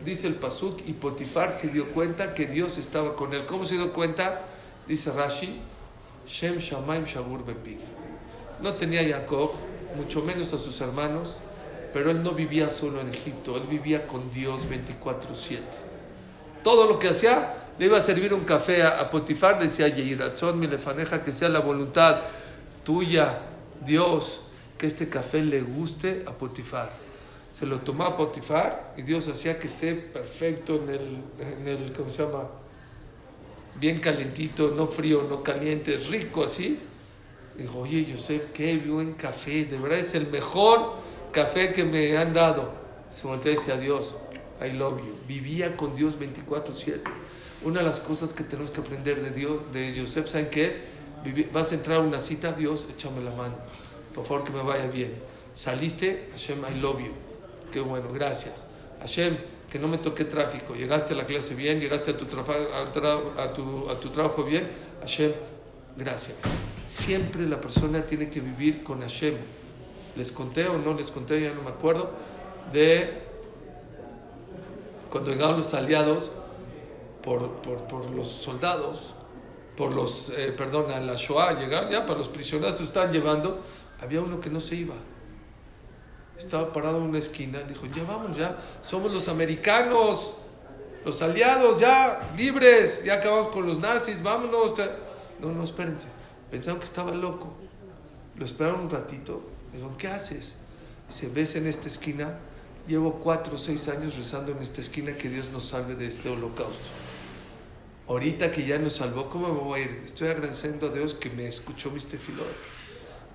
[0.05, 3.45] Dice el Pasuk, y Potifar se dio cuenta que Dios estaba con él.
[3.45, 4.41] ¿Cómo se dio cuenta?
[4.87, 5.59] Dice Rashi,
[6.27, 7.79] Shem Shamaim Shagur Bepiv.
[8.61, 9.51] No tenía Jacob,
[9.95, 11.37] mucho menos a sus hermanos,
[11.93, 15.59] pero él no vivía solo en Egipto, él vivía con Dios 24-7.
[16.63, 19.87] Todo lo que hacía, le iba a servir un café a, a Potifar, le decía,
[19.87, 22.17] Yehirazón, mi lefaneja, que sea la voluntad
[22.83, 23.39] tuya,
[23.85, 24.41] Dios,
[24.77, 26.89] que este café le guste a Potifar.
[27.51, 31.93] Se lo tomaba a Potifar y Dios hacía que esté perfecto en el, en el
[31.93, 32.49] ¿cómo se llama?
[33.79, 36.79] Bien calentito, no frío, no caliente, rico así.
[37.57, 40.95] Dijo, oye, Yosef, qué buen café, de verdad es el mejor
[41.31, 42.69] café que me han dado.
[43.11, 44.15] Se voltea y decía, Dios,
[44.61, 45.13] I love you.
[45.27, 46.99] Vivía con Dios 24-7.
[47.63, 50.81] Una de las cosas que tenemos que aprender de Dios, de Yosef, ¿saben qué es?
[51.53, 53.55] Vas a entrar a una cita, Dios, échame la mano.
[54.13, 55.13] Por favor, que me vaya bien.
[55.55, 57.11] Saliste, Hashem, I love you.
[57.71, 58.65] Qué bueno, gracias.
[58.99, 59.37] Hashem,
[59.71, 60.75] que no me toque tráfico.
[60.75, 64.43] Llegaste a la clase bien, llegaste a tu, a tra- a tu, a tu trabajo
[64.43, 64.67] bien.
[65.01, 65.31] Hashem,
[65.97, 66.35] gracias.
[66.85, 69.35] Siempre la persona tiene que vivir con Hashem.
[70.15, 72.09] Les conté o no les conté, ya no me acuerdo,
[72.71, 73.21] de
[75.09, 76.31] cuando llegaron los aliados
[77.21, 79.13] por, por, por los soldados,
[79.75, 83.61] por los, eh, perdón, a la Shoah, llegaron ya para los prisioneros, se estaban llevando,
[84.01, 84.95] había uno que no se iba.
[86.37, 90.35] Estaba parado en una esquina, dijo, ya vamos, ya, somos los americanos,
[91.05, 94.73] los aliados, ya, libres, ya acabamos con los nazis, vámonos.
[94.73, 94.89] te-".
[95.39, 96.07] No, no, espérense,
[96.55, 97.53] pensaron que estaba loco.
[98.37, 99.41] Lo esperaron un ratito,
[99.73, 100.55] dijo, ¿qué haces?
[101.09, 102.37] Se ves en esta esquina,
[102.87, 106.29] llevo cuatro o seis años rezando en esta esquina que Dios nos salve de este
[106.29, 106.87] holocausto.
[108.07, 110.01] Ahorita que ya nos salvó, ¿cómo me voy a ir?
[110.05, 112.45] Estoy agradeciendo a Dios que me escuchó mis tefilot.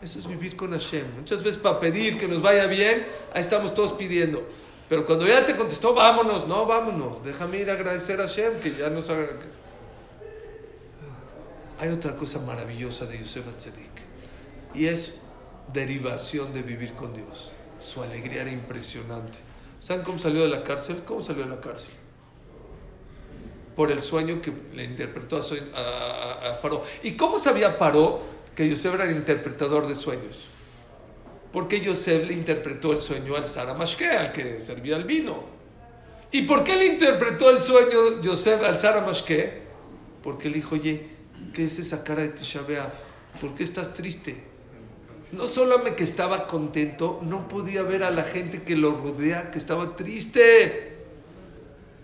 [0.03, 1.05] Eso es vivir con Hashem.
[1.19, 4.43] Muchas veces para pedir que nos vaya bien, ahí estamos todos pidiendo.
[4.89, 7.23] Pero cuando ya te contestó, vámonos, no, vámonos.
[7.23, 9.11] Déjame ir a agradecer a Hashem que ya nos.
[11.81, 13.91] Hay otra cosa maravillosa de Yosef Atzadik.
[14.75, 15.15] Y es
[15.73, 17.53] derivación de vivir con Dios.
[17.79, 19.39] Su alegría era impresionante.
[19.79, 21.03] ¿Saben cómo salió de la cárcel?
[21.07, 21.95] ¿Cómo salió de la cárcel?
[23.75, 25.41] Por el sueño que le interpretó
[25.75, 26.85] a, a Paró.
[27.03, 28.21] ¿Y cómo sabía Paró
[28.55, 30.49] que Yosef era el interpretador de sueños?
[31.51, 35.45] Porque Yosef le interpretó el sueño al Sara Mashke, al que servía el vino.
[36.31, 39.63] ¿Y por qué le interpretó el sueño Yosef al Sara Mashke?
[40.23, 41.20] Porque le dijo, oye,
[41.53, 42.61] ¿qué es esa cara de Tisha?
[43.41, 44.51] ¿Por qué estás triste?
[45.33, 49.59] No solamente que estaba contento, no podía ver a la gente que lo rodea que
[49.59, 50.97] estaba triste.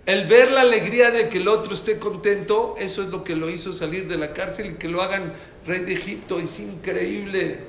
[0.07, 3.51] El ver la alegría de que el otro esté contento, eso es lo que lo
[3.51, 5.33] hizo salir de la cárcel y que lo hagan
[5.67, 6.39] rey de Egipto.
[6.39, 7.65] Es increíble.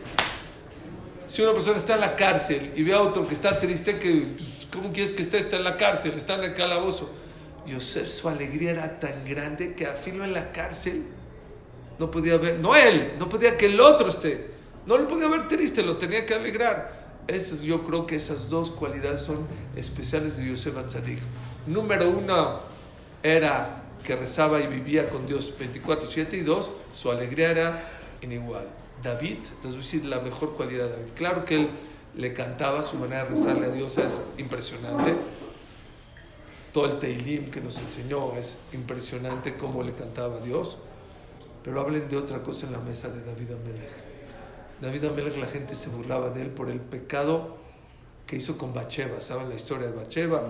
[1.26, 4.28] Si una persona está en la cárcel y ve a otro que está triste, que,
[4.38, 5.40] pues, ¿cómo quieres que esté?
[5.40, 7.10] Está en la cárcel, está en el calabozo.
[7.66, 11.04] Yosef, su alegría era tan grande que a filo en la cárcel
[12.00, 14.52] no podía ver, no él, no podía que el otro esté.
[14.86, 17.08] No lo podía ver triste, lo tenía que alegrar.
[17.28, 19.46] Esas, yo creo que esas dos cualidades son
[19.76, 21.20] especiales de Yosef Atzadik.
[21.66, 22.60] Número uno
[23.22, 27.84] era que rezaba y vivía con Dios 24-7 y dos, su alegría era
[28.22, 28.66] inigual.
[29.04, 31.12] David, les voy a decir la mejor cualidad de David.
[31.16, 31.70] Claro que él
[32.16, 35.16] le cantaba, su manera de rezarle a Dios es impresionante.
[36.72, 40.78] Todo el Teilim que nos enseñó es impresionante cómo le cantaba a Dios.
[41.68, 43.92] Pero hablen de otra cosa en la mesa de David Amelech.
[44.80, 47.58] David Amelech, la gente se burlaba de él por el pecado
[48.26, 49.20] que hizo con Bacheva.
[49.20, 50.44] ¿Saben la historia de Bacheva?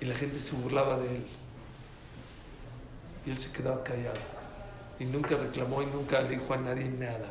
[0.00, 1.26] Y la gente se burlaba de él.
[3.26, 4.16] Y él se quedaba callado.
[4.98, 7.28] Y nunca reclamó y nunca le dijo a nadie nada.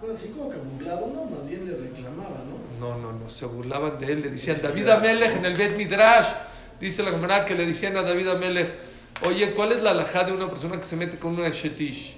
[0.00, 1.24] Bueno, así como que burlado, ¿no?
[1.26, 2.40] Más bien le reclamaba,
[2.80, 2.80] ¿no?
[2.80, 3.28] No, no, no.
[3.28, 4.22] Se burlaban de él.
[4.22, 6.28] Le decían David Amelech en el Bet Midrash.
[6.80, 10.32] Dice la Gemara que le decían a David Amelech, oye, ¿cuál es la alajá de
[10.32, 12.16] una persona que se mete con una shetish?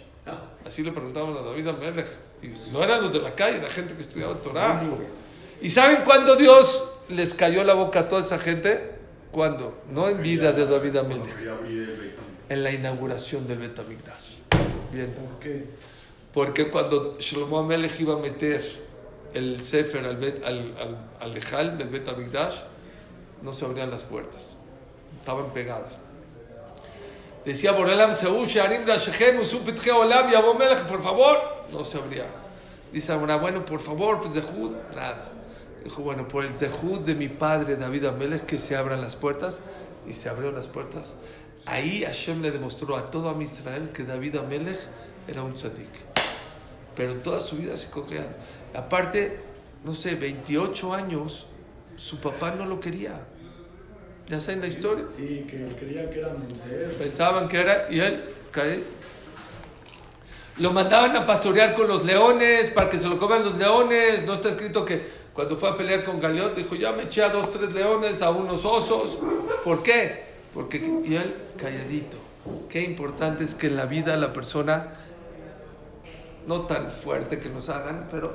[0.66, 2.08] Así le preguntaban a David Amelech.
[2.42, 4.82] Y no eran los de la calle, era gente que estudiaba Torah.
[5.60, 8.98] ¿Y saben cuándo Dios les cayó la boca a toda esa gente?
[9.32, 9.78] ¿Cuándo?
[9.90, 11.34] No en vida de David Amelech.
[12.48, 14.38] En la inauguración del Bet Amikdash.
[14.92, 15.12] Bien.
[15.12, 15.64] ¿Por qué?
[16.32, 18.62] Porque cuando Shlomo Amelech iba a meter
[19.34, 22.56] el Sefer al, bet, al, al, al Ejal del Bet Amikdash,
[23.42, 24.56] no se abrían las puertas.
[25.18, 26.00] Estaban pegadas.
[27.48, 27.70] Decía
[30.30, 31.38] Yabo Melech, por favor,
[31.72, 32.26] no se abría.
[32.92, 35.32] Dice Amora, bueno, por favor, pues Zehud, nada.
[35.82, 39.60] Dijo, bueno, por el Zehud de mi padre David Amelech, que se abran las puertas.
[40.06, 41.14] Y se abrieron las puertas.
[41.64, 44.80] Ahí Hashem le demostró a todo a Israel que David Amelech
[45.26, 45.88] era un tzadik.
[46.94, 48.26] Pero toda su vida se cogía.
[48.74, 49.40] Aparte,
[49.84, 51.46] no sé, 28 años,
[51.96, 53.22] su papá no lo quería.
[54.28, 55.06] ¿Ya saben la historia?
[55.16, 56.94] Sí, que creía que era Moisés.
[56.98, 58.22] Pensaban que era, y él
[58.52, 58.82] cae.
[60.58, 64.26] Lo mandaban a pastorear con los leones para que se lo coman los leones.
[64.26, 65.02] No está escrito que
[65.32, 68.30] cuando fue a pelear con Galeot dijo: Ya me eché a dos, tres leones, a
[68.30, 69.18] unos osos.
[69.64, 70.26] ¿Por qué?
[70.52, 72.18] Porque, y él calladito.
[72.68, 74.94] Qué importante es que en la vida la persona,
[76.46, 78.34] no tan fuerte que nos hagan, pero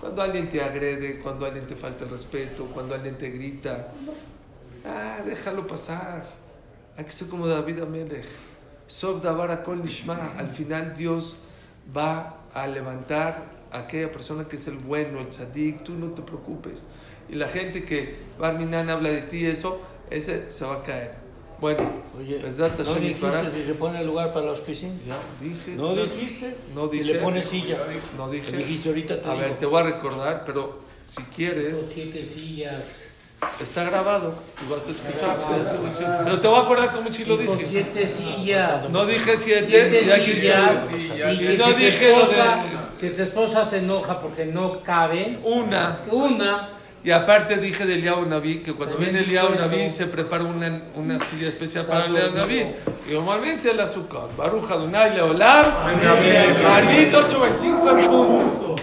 [0.00, 3.88] cuando alguien te agrede, cuando alguien te falta el respeto, cuando alguien te grita,
[4.84, 6.26] ah, déjalo pasar.
[6.96, 8.24] Hay que ser como David Amelech.
[8.86, 10.32] Sof Davar Kol Nishma.
[10.36, 11.36] Al final Dios
[11.96, 15.82] va a levantar a aquella persona que es el bueno, el tzadik.
[15.82, 16.86] Tú no te preocupes.
[17.28, 19.80] Y la gente que Barminan habla de ti, eso,
[20.10, 21.24] ese se va a caer.
[21.60, 21.82] Bueno,
[22.18, 25.04] Oye, Besdat ¿no dijiste si se pone el lugar para los piscines?
[25.06, 25.70] ya dije.
[25.70, 26.56] ¿No dijiste?
[26.74, 27.14] No Si dije.
[27.14, 27.78] le pones silla.
[28.18, 28.50] No dije.
[28.50, 33.13] Te dijiste ahorita, te A ver, te voy a recordar, pero si quieres, siete sillas.
[33.60, 34.34] Está grabado
[34.66, 35.36] y vas a escuchar.
[35.48, 37.66] pero te voy a decir- Pero te voy a acordar como si lo dije.
[37.68, 38.88] siete sillas.
[38.90, 40.90] No dije siete, Siete ya que sillas.
[40.92, 42.64] hice- Y Y que no si dije lo esposa-
[43.00, 45.98] de Si tu esposa se enoja porque no cabe, una.
[46.10, 46.68] una,
[47.06, 49.54] Y aparte dije de Eliyahu Naví que cuando También viene Eliyahu.
[49.56, 52.34] Naví se prepara una, una silla especial para Eliyahu.
[52.34, 52.60] Naví.
[53.06, 54.22] Y normalmente el azúcar.
[54.38, 55.66] Baruch Adonai Leolam.
[55.84, 56.62] Amén.
[56.62, 58.74] Marguito 825 en punto.